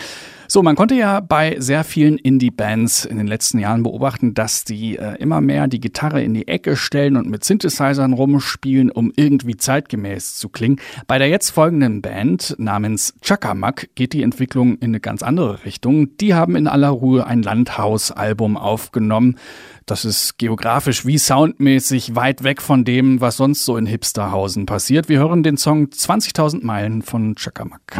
So, 0.48 0.62
man 0.62 0.76
konnte 0.76 0.94
ja 0.94 1.20
bei 1.20 1.56
sehr 1.59 1.82
vielen 1.82 2.18
Indie-Bands 2.18 3.04
in 3.04 3.18
den 3.18 3.26
letzten 3.26 3.59
Jahren 3.59 3.82
beobachten, 3.82 4.35
dass 4.35 4.64
die 4.64 4.96
äh, 4.96 5.16
immer 5.16 5.40
mehr 5.40 5.66
die 5.66 5.80
Gitarre 5.80 6.22
in 6.22 6.35
die 6.35 6.46
Ecke 6.46 6.76
stellen 6.76 7.16
und 7.16 7.28
mit 7.28 7.44
Synthesizern 7.44 8.12
rumspielen, 8.12 8.90
um 8.90 9.12
irgendwie 9.16 9.56
zeitgemäß 9.56 10.37
zu 10.37 10.48
klingen. 10.48 10.80
Bei 11.06 11.18
der 11.18 11.28
jetzt 11.28 11.50
folgenden 11.50 12.00
Band 12.02 12.54
namens 12.59 13.14
Chakamak 13.22 13.88
geht 13.94 14.12
die 14.12 14.22
Entwicklung 14.22 14.76
in 14.76 14.90
eine 14.90 15.00
ganz 15.00 15.22
andere 15.22 15.64
Richtung. 15.64 16.16
Die 16.18 16.35
haben 16.35 16.54
in 16.56 16.68
aller 16.68 16.90
Ruhe 16.90 17.26
ein 17.26 17.42
Landhaus-Album 17.42 18.56
aufgenommen. 18.56 19.37
Das 19.87 20.04
ist 20.04 20.38
geografisch 20.38 21.06
wie 21.06 21.18
soundmäßig 21.18 22.14
weit 22.14 22.42
weg 22.42 22.61
von 22.61 22.85
dem, 22.85 23.20
was 23.20 23.37
sonst 23.37 23.64
so 23.64 23.76
in 23.76 23.87
Hipsterhausen 23.87 24.66
passiert. 24.66 25.09
Wir 25.09 25.18
hören 25.18 25.42
den 25.42 25.56
Song 25.56 25.87
20.000 25.87 26.64
Meilen 26.64 27.02
von 27.02 27.35
Chakamak. 27.37 27.96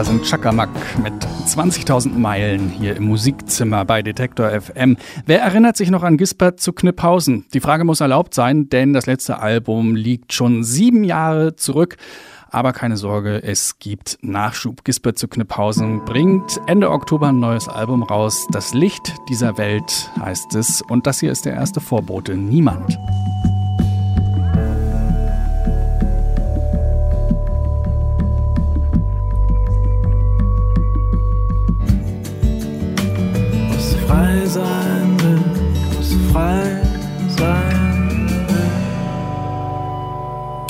Das 0.00 0.08
sind 0.08 0.24
Chakamak 0.24 0.70
mit 1.02 1.12
20.000 1.46 2.16
Meilen 2.16 2.70
hier 2.70 2.96
im 2.96 3.04
Musikzimmer 3.04 3.84
bei 3.84 4.00
Detektor 4.00 4.48
FM. 4.48 4.96
Wer 5.26 5.42
erinnert 5.42 5.76
sich 5.76 5.90
noch 5.90 6.02
an 6.02 6.16
Gisbert 6.16 6.58
zu 6.58 6.72
Kniphausen? 6.72 7.44
Die 7.52 7.60
Frage 7.60 7.84
muss 7.84 8.00
erlaubt 8.00 8.32
sein, 8.32 8.70
denn 8.70 8.94
das 8.94 9.04
letzte 9.04 9.40
Album 9.40 9.94
liegt 9.94 10.32
schon 10.32 10.64
sieben 10.64 11.04
Jahre 11.04 11.54
zurück. 11.54 11.98
Aber 12.48 12.72
keine 12.72 12.96
Sorge, 12.96 13.42
es 13.42 13.78
gibt 13.78 14.16
Nachschub. 14.22 14.84
Gisbert 14.84 15.18
zu 15.18 15.28
Kniphausen 15.28 16.02
bringt 16.06 16.58
Ende 16.66 16.90
Oktober 16.90 17.28
ein 17.28 17.38
neues 17.38 17.68
Album 17.68 18.02
raus. 18.02 18.46
Das 18.52 18.72
Licht 18.72 19.12
dieser 19.28 19.58
Welt 19.58 20.10
heißt 20.18 20.54
es. 20.54 20.80
Und 20.80 21.06
das 21.06 21.20
hier 21.20 21.30
ist 21.30 21.44
der 21.44 21.52
erste 21.52 21.82
Vorbote. 21.82 22.38
Niemand. 22.38 22.98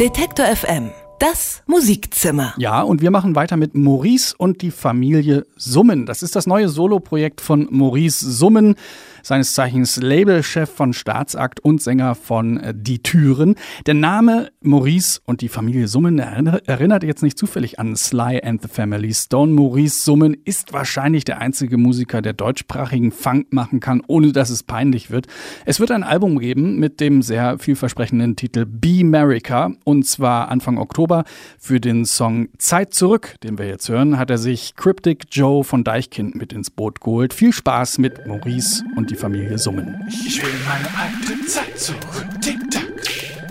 Detektor 0.00 0.46
FM. 0.46 0.92
Das 1.18 1.62
Musikzimmer. 1.66 2.54
Ja, 2.56 2.80
und 2.80 3.02
wir 3.02 3.10
machen 3.10 3.34
weiter 3.34 3.58
mit 3.58 3.74
Maurice 3.74 4.34
und 4.34 4.62
die 4.62 4.70
Familie 4.70 5.44
Summen. 5.56 6.06
Das 6.06 6.22
ist 6.22 6.34
das 6.34 6.46
neue 6.46 6.70
Soloprojekt 6.70 7.42
von 7.42 7.68
Maurice 7.70 8.24
Summen, 8.32 8.76
seines 9.22 9.54
Zeichens 9.54 9.96
Labelchef 9.96 10.70
von 10.70 10.92
Staatsakt 10.92 11.60
und 11.60 11.82
Sänger 11.82 12.14
von 12.14 12.58
äh, 12.58 12.74
Die 12.76 13.02
Türen. 13.02 13.54
Der 13.86 13.94
Name 13.94 14.50
Maurice 14.62 15.20
und 15.24 15.40
die 15.40 15.48
Familie 15.48 15.88
Summen 15.88 16.18
erinner- 16.18 16.60
erinnert 16.66 17.02
jetzt 17.02 17.22
nicht 17.22 17.38
zufällig 17.38 17.78
an 17.78 17.96
Sly 17.96 18.40
and 18.42 18.62
the 18.62 18.68
Family 18.68 19.12
Stone. 19.14 19.52
Maurice 19.52 20.04
Summen 20.04 20.36
ist 20.44 20.72
wahrscheinlich 20.72 21.24
der 21.24 21.38
einzige 21.40 21.76
Musiker, 21.76 22.22
der 22.22 22.32
deutschsprachigen 22.32 23.12
Funk 23.12 23.52
machen 23.52 23.80
kann, 23.80 24.02
ohne 24.06 24.32
dass 24.32 24.50
es 24.50 24.62
peinlich 24.62 25.10
wird. 25.10 25.26
Es 25.64 25.80
wird 25.80 25.90
ein 25.90 26.02
Album 26.02 26.38
geben 26.38 26.78
mit 26.78 27.00
dem 27.00 27.22
sehr 27.22 27.58
vielversprechenden 27.58 28.36
Titel 28.36 28.66
Be 28.66 29.00
America 29.02 29.72
und 29.84 30.06
zwar 30.06 30.48
Anfang 30.48 30.78
Oktober. 30.78 31.24
Für 31.58 31.80
den 31.80 32.04
Song 32.04 32.48
Zeit 32.58 32.94
zurück, 32.94 33.36
den 33.42 33.58
wir 33.58 33.66
jetzt 33.66 33.88
hören, 33.88 34.18
hat 34.18 34.30
er 34.30 34.38
sich 34.38 34.74
Cryptic 34.76 35.24
Joe 35.30 35.64
von 35.64 35.84
Deichkind 35.84 36.34
mit 36.34 36.52
ins 36.52 36.70
Boot 36.70 37.00
geholt. 37.00 37.34
Viel 37.34 37.52
Spaß 37.52 37.98
mit 37.98 38.26
Maurice 38.26 38.84
und 38.96 39.09
die 39.10 39.16
Familie 39.16 39.58
Summen. 39.58 40.06
Ich 40.08 40.40
will 40.40 40.54
meine 40.68 40.88
alte 40.96 41.44
Zeit 41.46 41.78
zurück. 41.78 42.00
Tick-Tack, 42.40 43.02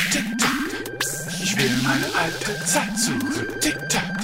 Tick-Tack. 0.09 0.49
Ich 1.43 1.57
will 1.57 1.71
meine 1.83 2.05
alte 2.15 2.65
Zeit 2.65 2.97
zurück. 2.97 3.59
Tick-Tack, 3.59 4.18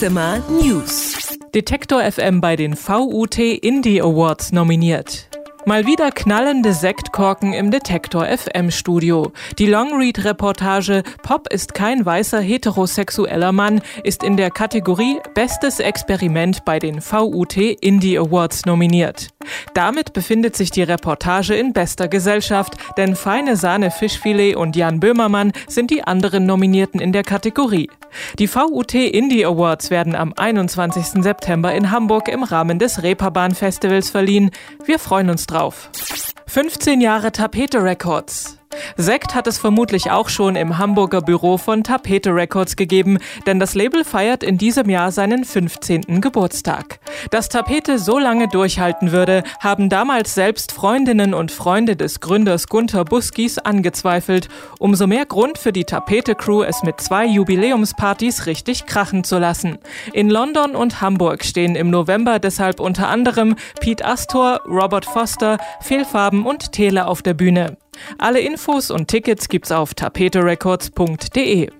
Musikzimmer 0.00 0.42
News. 0.48 1.14
Detektor 1.54 2.00
FM 2.02 2.40
bei 2.40 2.56
den 2.56 2.74
VUT 2.74 3.36
Indie 3.36 4.00
Awards 4.00 4.50
nominiert. 4.50 5.29
Mal 5.66 5.86
wieder 5.86 6.10
knallende 6.10 6.72
Sektkorken 6.72 7.52
im 7.52 7.70
Detektor 7.70 8.24
FM 8.24 8.70
Studio. 8.70 9.30
Die 9.58 9.66
Longread-Reportage 9.66 11.02
Pop 11.22 11.52
ist 11.52 11.74
kein 11.74 12.04
weißer 12.04 12.40
heterosexueller 12.40 13.52
Mann 13.52 13.82
ist 14.02 14.22
in 14.22 14.38
der 14.38 14.50
Kategorie 14.50 15.18
Bestes 15.34 15.78
Experiment 15.78 16.64
bei 16.64 16.78
den 16.78 17.02
VUT 17.02 17.58
Indie 17.58 18.18
Awards 18.18 18.64
nominiert. 18.64 19.28
Damit 19.74 20.12
befindet 20.12 20.56
sich 20.56 20.70
die 20.70 20.82
Reportage 20.82 21.54
in 21.54 21.72
bester 21.72 22.08
Gesellschaft, 22.08 22.74
denn 22.96 23.14
Feine 23.14 23.56
Sahne 23.56 23.90
Fischfilet 23.90 24.56
und 24.56 24.76
Jan 24.76 25.00
Böhmermann 25.00 25.52
sind 25.68 25.90
die 25.90 26.04
anderen 26.04 26.46
Nominierten 26.46 27.00
in 27.00 27.12
der 27.12 27.22
Kategorie. 27.22 27.90
Die 28.38 28.48
VUT 28.48 28.94
Indie 28.94 29.44
Awards 29.44 29.90
werden 29.90 30.14
am 30.14 30.32
21. 30.36 31.22
September 31.22 31.72
in 31.72 31.90
Hamburg 31.90 32.28
im 32.28 32.42
Rahmen 32.42 32.78
des 32.78 33.02
Reeperbahn 33.02 33.54
Festivals 33.54 34.10
verliehen. 34.10 34.50
Wir 34.84 34.98
freuen 34.98 35.30
uns 35.30 35.46
drauf. 35.50 35.90
15 36.46 37.00
Jahre 37.00 37.32
Tapete 37.32 37.82
Records. 37.82 38.59
Sekt 38.96 39.34
hat 39.34 39.46
es 39.46 39.58
vermutlich 39.58 40.10
auch 40.10 40.28
schon 40.28 40.56
im 40.56 40.78
Hamburger 40.78 41.22
Büro 41.22 41.56
von 41.56 41.82
Tapete 41.82 42.34
Records 42.34 42.76
gegeben, 42.76 43.18
denn 43.46 43.58
das 43.58 43.74
Label 43.74 44.04
feiert 44.04 44.42
in 44.42 44.58
diesem 44.58 44.90
Jahr 44.90 45.10
seinen 45.10 45.44
15. 45.44 46.20
Geburtstag. 46.20 47.00
Dass 47.30 47.48
Tapete 47.48 47.98
so 47.98 48.18
lange 48.18 48.48
durchhalten 48.48 49.12
würde, 49.12 49.42
haben 49.60 49.88
damals 49.88 50.34
selbst 50.34 50.72
Freundinnen 50.72 51.34
und 51.34 51.50
Freunde 51.50 51.96
des 51.96 52.20
Gründers 52.20 52.68
Gunther 52.68 53.04
Buskis 53.04 53.58
angezweifelt. 53.58 54.48
Umso 54.78 55.06
mehr 55.06 55.26
Grund 55.26 55.58
für 55.58 55.72
die 55.72 55.84
Tapete 55.84 56.34
Crew, 56.34 56.62
es 56.62 56.82
mit 56.82 57.00
zwei 57.00 57.26
Jubiläumspartys 57.26 58.46
richtig 58.46 58.86
krachen 58.86 59.24
zu 59.24 59.38
lassen. 59.38 59.78
In 60.12 60.30
London 60.30 60.76
und 60.76 61.00
Hamburg 61.00 61.44
stehen 61.44 61.74
im 61.74 61.90
November 61.90 62.38
deshalb 62.38 62.80
unter 62.80 63.08
anderem 63.08 63.56
Pete 63.80 64.04
Astor, 64.04 64.60
Robert 64.66 65.06
Foster, 65.06 65.58
Fehlfarben 65.80 66.44
und 66.44 66.72
Tele 66.72 67.06
auf 67.06 67.22
der 67.22 67.34
Bühne. 67.34 67.76
Alle 68.18 68.40
Infos 68.40 68.90
und 68.90 69.08
Tickets 69.08 69.48
gibt's 69.48 69.72
auf 69.72 69.94
tapeterecords.de. 69.94 71.70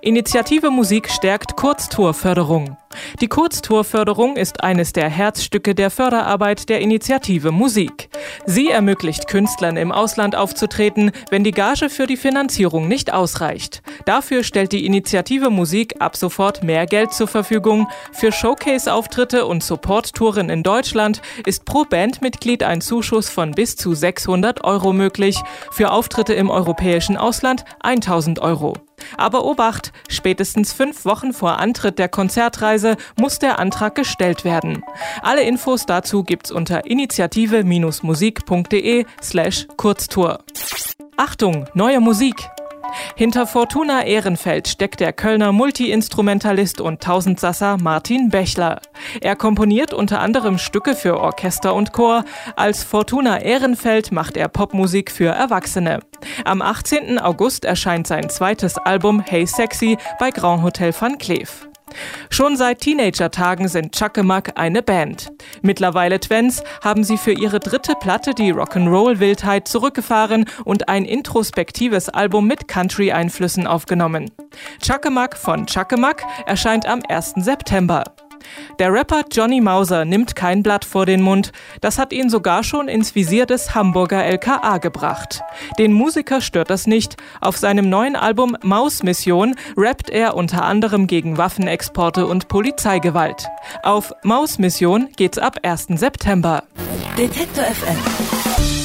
Initiative 0.00 0.70
Musik 0.70 1.10
stärkt 1.10 1.56
Kurztourförderung. 1.56 2.76
Die 3.20 3.28
Kurztourförderung 3.28 4.36
ist 4.36 4.62
eines 4.62 4.92
der 4.92 5.08
Herzstücke 5.08 5.74
der 5.74 5.90
Förderarbeit 5.90 6.68
der 6.68 6.80
Initiative 6.80 7.50
Musik. 7.50 8.08
Sie 8.46 8.68
ermöglicht 8.68 9.28
Künstlern 9.28 9.76
im 9.76 9.92
Ausland 9.92 10.36
aufzutreten, 10.36 11.12
wenn 11.30 11.44
die 11.44 11.52
Gage 11.52 11.90
für 11.90 12.06
die 12.06 12.16
Finanzierung 12.16 12.88
nicht 12.88 13.12
ausreicht. 13.12 13.82
Dafür 14.06 14.42
stellt 14.42 14.72
die 14.72 14.86
Initiative 14.86 15.50
Musik 15.50 15.96
ab 16.00 16.16
sofort 16.16 16.62
mehr 16.62 16.86
Geld 16.86 17.12
zur 17.12 17.28
Verfügung. 17.28 17.88
Für 18.12 18.32
Showcase-Auftritte 18.32 19.46
und 19.46 19.62
Support-Touren 19.62 20.50
in 20.50 20.62
Deutschland 20.62 21.22
ist 21.46 21.64
pro 21.64 21.84
Bandmitglied 21.84 22.62
ein 22.62 22.80
Zuschuss 22.80 23.28
von 23.28 23.52
bis 23.52 23.76
zu 23.76 23.94
600 23.94 24.64
Euro 24.64 24.92
möglich, 24.92 25.40
für 25.70 25.90
Auftritte 25.90 26.34
im 26.34 26.50
europäischen 26.50 27.16
Ausland 27.16 27.64
1000 27.80 28.38
Euro. 28.40 28.87
Aber 29.16 29.44
Obacht, 29.44 29.92
spätestens 30.08 30.72
fünf 30.72 31.04
Wochen 31.04 31.32
vor 31.32 31.58
Antritt 31.58 31.98
der 31.98 32.08
Konzertreise 32.08 32.96
muss 33.18 33.38
der 33.38 33.58
Antrag 33.58 33.94
gestellt 33.94 34.44
werden. 34.44 34.84
Alle 35.22 35.42
Infos 35.42 35.86
dazu 35.86 36.24
gibt's 36.24 36.50
unter 36.50 36.86
initiative-musik.de 36.86 39.06
slash 39.22 39.66
Kurztour. 39.76 40.40
Achtung, 41.16 41.66
neue 41.74 42.00
Musik! 42.00 42.34
Hinter 43.16 43.46
Fortuna 43.46 44.04
Ehrenfeld 44.04 44.68
steckt 44.68 45.00
der 45.00 45.12
Kölner 45.12 45.52
Multi-Instrumentalist 45.52 46.80
und 46.80 47.00
Tausendsasser 47.00 47.76
Martin 47.80 48.30
Bechler. 48.30 48.80
Er 49.20 49.36
komponiert 49.36 49.92
unter 49.92 50.20
anderem 50.20 50.58
Stücke 50.58 50.94
für 50.94 51.18
Orchester 51.18 51.74
und 51.74 51.92
Chor. 51.92 52.24
Als 52.56 52.84
Fortuna 52.84 53.40
Ehrenfeld 53.40 54.12
macht 54.12 54.36
er 54.36 54.48
Popmusik 54.48 55.10
für 55.10 55.30
Erwachsene. 55.30 56.00
Am 56.44 56.62
18. 56.62 57.18
August 57.18 57.64
erscheint 57.64 58.06
sein 58.06 58.30
zweites 58.30 58.78
Album 58.78 59.20
Hey 59.20 59.46
Sexy 59.46 59.98
bei 60.18 60.30
Grand 60.30 60.62
Hotel 60.62 60.92
van 60.98 61.18
Cleef. 61.18 61.68
Schon 62.30 62.56
seit 62.56 62.80
Teenager-Tagen 62.80 63.68
sind 63.68 63.94
Chuckemuck 63.94 64.50
eine 64.56 64.82
Band. 64.82 65.30
Mittlerweile 65.62 66.20
Twens 66.20 66.62
haben 66.82 67.04
sie 67.04 67.18
für 67.18 67.32
ihre 67.32 67.60
dritte 67.60 67.94
Platte 67.94 68.34
die 68.34 68.52
Rock'n'Roll-Wildheit 68.52 69.68
zurückgefahren 69.68 70.46
und 70.64 70.88
ein 70.88 71.04
introspektives 71.04 72.08
Album 72.08 72.46
mit 72.46 72.68
Country-Einflüssen 72.68 73.66
aufgenommen. 73.66 74.30
Chuckemuck 74.82 75.36
von 75.36 75.66
Chuckemuck 75.66 76.22
erscheint 76.46 76.86
am 76.86 77.02
1. 77.08 77.34
September. 77.36 78.04
Der 78.78 78.92
Rapper 78.92 79.24
Johnny 79.30 79.60
Mauser 79.60 80.04
nimmt 80.04 80.36
kein 80.36 80.62
Blatt 80.62 80.84
vor 80.84 81.06
den 81.06 81.22
Mund. 81.22 81.52
Das 81.80 81.98
hat 81.98 82.12
ihn 82.12 82.30
sogar 82.30 82.62
schon 82.62 82.88
ins 82.88 83.14
Visier 83.14 83.46
des 83.46 83.74
Hamburger 83.74 84.24
LKA 84.24 84.78
gebracht. 84.78 85.42
Den 85.78 85.92
Musiker 85.92 86.40
stört 86.40 86.70
das 86.70 86.86
nicht. 86.86 87.16
Auf 87.40 87.56
seinem 87.56 87.88
neuen 87.88 88.16
Album 88.16 88.56
Maus 88.62 89.02
Mission 89.02 89.54
rappt 89.76 90.10
er 90.10 90.36
unter 90.36 90.64
anderem 90.64 91.06
gegen 91.06 91.38
Waffenexporte 91.38 92.26
und 92.26 92.48
Polizeigewalt. 92.48 93.48
Auf 93.82 94.12
Maus 94.22 94.58
Mission 94.58 95.08
geht's 95.16 95.38
ab 95.38 95.58
1. 95.62 95.88
September. 95.96 96.62
Detektor 97.16 97.64
FM. 97.64 98.77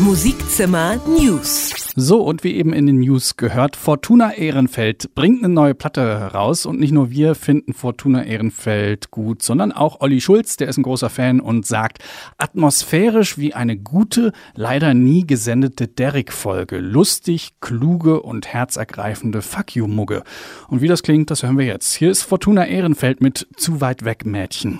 Musikzimmer 0.00 0.96
News. 1.06 1.92
So, 1.94 2.22
und 2.22 2.42
wie 2.42 2.54
eben 2.54 2.72
in 2.72 2.86
den 2.86 3.00
News 3.00 3.36
gehört, 3.36 3.76
Fortuna 3.76 4.32
Ehrenfeld 4.32 5.14
bringt 5.14 5.44
eine 5.44 5.52
neue 5.52 5.74
Platte 5.74 6.00
heraus 6.00 6.64
und 6.64 6.80
nicht 6.80 6.92
nur 6.92 7.10
wir 7.10 7.34
finden 7.34 7.74
Fortuna 7.74 8.24
Ehrenfeld 8.24 9.10
gut, 9.10 9.42
sondern 9.42 9.72
auch 9.72 10.00
Olli 10.00 10.22
Schulz, 10.22 10.56
der 10.56 10.68
ist 10.68 10.78
ein 10.78 10.84
großer 10.84 11.10
Fan 11.10 11.38
und 11.38 11.66
sagt, 11.66 11.98
atmosphärisch 12.38 13.36
wie 13.36 13.52
eine 13.52 13.76
gute, 13.76 14.32
leider 14.54 14.94
nie 14.94 15.26
gesendete 15.26 15.86
Derrick-Folge. 15.86 16.78
Lustig, 16.78 17.50
kluge 17.60 18.22
und 18.22 18.48
herzergreifende 18.48 19.42
Fuck 19.42 19.76
you-Mugge. 19.76 20.22
Und 20.68 20.80
wie 20.80 20.88
das 20.88 21.02
klingt, 21.02 21.30
das 21.30 21.42
hören 21.42 21.58
wir 21.58 21.66
jetzt. 21.66 21.92
Hier 21.92 22.10
ist 22.10 22.22
Fortuna 22.22 22.66
Ehrenfeld 22.66 23.20
mit 23.20 23.46
Zu 23.56 23.82
weit 23.82 24.04
weg 24.04 24.24
Mädchen. 24.24 24.78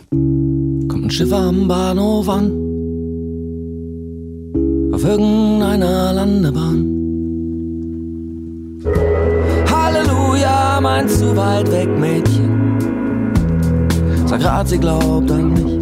Kommt 0.88 1.04
ein 1.04 1.10
Schiff 1.10 1.32
am 1.32 1.68
Bahnhof 1.68 2.28
an, 2.28 2.79
auf 5.00 5.08
irgendeiner 5.08 6.12
Landebahn. 6.12 6.84
Halleluja, 9.70 10.78
mein 10.82 11.08
zu 11.08 11.34
weit 11.36 11.70
weg 11.70 11.88
Mädchen. 11.98 12.78
Sag 14.26 14.40
grad, 14.40 14.68
sie 14.68 14.78
glaubt 14.78 15.30
an 15.30 15.54
mich. 15.54 15.79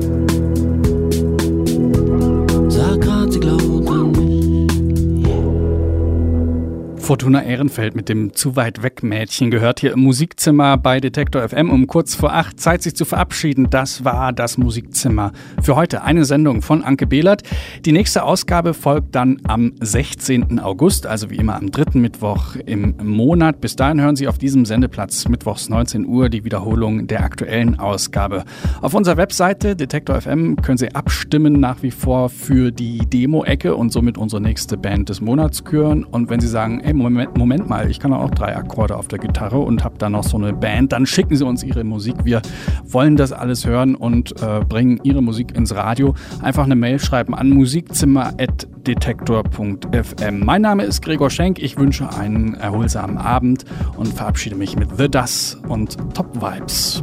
Fortuna 7.09 7.43
Ehrenfeld 7.43 7.97
mit 7.97 8.11
dem 8.11 8.35
zu 8.35 8.55
weit 8.55 8.83
weg 8.83 9.03
Mädchen 9.03 9.51
gehört 9.51 9.81
hier 9.81 9.95
im 9.95 10.01
Musikzimmer 10.01 10.77
bei 10.77 11.01
Detektor 11.01 11.49
FM 11.49 11.71
um 11.71 11.87
kurz 11.87 12.15
vor 12.15 12.35
acht. 12.35 12.61
Zeit 12.61 12.83
sich 12.83 12.95
zu 12.95 13.07
verabschieden. 13.07 13.71
Das 13.71 14.05
war 14.05 14.35
das 14.35 14.59
Musikzimmer 14.59 15.33
für 15.63 15.75
heute. 15.75 16.03
Eine 16.03 16.27
Sendung 16.27 16.61
von 16.61 16.85
Anke 16.85 17.07
Behlert. 17.07 17.45
Die 17.87 17.93
nächste 17.93 18.25
Ausgabe 18.25 18.75
folgt 18.75 19.15
dann 19.15 19.41
am 19.45 19.73
16. 19.81 20.61
August, 20.61 21.07
also 21.07 21.31
wie 21.31 21.37
immer 21.37 21.57
am 21.57 21.71
dritten 21.71 22.03
Mittwoch 22.03 22.57
im 22.67 22.95
Monat. 23.03 23.63
Bis 23.63 23.75
dahin 23.75 24.03
hören 24.03 24.17
Sie 24.17 24.29
auf 24.29 24.37
diesem 24.37 24.67
Sendeplatz 24.67 25.27
mittwochs 25.29 25.71
19 25.71 26.05
Uhr 26.05 26.29
die 26.29 26.45
Wiederholung 26.45 27.07
der 27.07 27.25
aktuellen 27.25 27.79
Ausgabe. 27.79 28.45
Auf 28.83 28.93
unserer 28.93 29.17
Webseite 29.17 29.77
Detektor 29.77 30.21
FM 30.21 30.57
können 30.57 30.77
Sie 30.77 30.95
abstimmen 30.95 31.59
nach 31.59 31.83
wie 31.83 31.91
vor 31.91 32.29
für 32.29 32.71
die 32.71 32.99
Demo-Ecke 32.99 33.75
und 33.75 33.95
somit 33.95 34.19
unsere 34.19 34.43
nächste 34.43 34.77
Band 34.77 35.09
des 35.09 35.23
Monats 35.23 35.65
küren. 35.65 36.05
Und 36.05 36.29
wenn 36.29 36.41
Sie 36.41 36.49
sagen, 36.49 36.81
ey, 36.81 36.98
Moment, 36.99 37.39
Moment 37.39 37.69
mal, 37.69 37.91
ich 37.91 38.01
kann 38.01 38.13
auch 38.13 38.31
drei 38.31 38.57
Akkorde 38.57 38.97
auf 38.97 39.09
der 39.09 39.19
Gitarre 39.19 39.59
und 39.59 39.85
habe 39.85 39.97
dann 39.99 40.13
noch 40.13 40.25
so 40.25 40.37
eine 40.37 40.53
Band, 40.53 40.93
dann 40.93 41.07
schicken 41.07 41.37
Sie 41.37 41.45
uns 41.45 41.63
Ihre 41.63 41.85
Musik. 41.85 42.17
Wir 42.25 42.43
wollen 42.85 43.17
das 43.17 43.33
alles 43.33 43.67
hören 43.67 43.95
und 43.95 44.43
äh, 44.43 44.61
bringen 44.69 45.01
Ihre 45.03 45.23
Musik 45.23 45.57
ins 45.57 45.75
Radio. 45.75 46.15
Einfach 46.43 46.65
eine 46.65 46.77
Mail 46.77 46.99
schreiben 46.99 47.35
an 47.35 47.49
musikzimmer.detektor.fm. 47.51 50.41
Mein 50.41 50.63
Name 50.63 50.85
ist 50.85 51.03
Gregor 51.03 51.29
Schenk. 51.31 51.59
Ich 51.59 51.77
wünsche 51.79 52.13
einen 52.13 52.55
erholsamen 52.55 53.19
Abend 53.19 53.65
und 53.97 54.09
verabschiede 54.09 54.57
mich 54.57 54.77
mit 54.77 54.97
The 54.97 55.09
Das 55.09 55.59
und 55.69 55.97
Top 56.15 56.41
Vibes. 56.41 57.03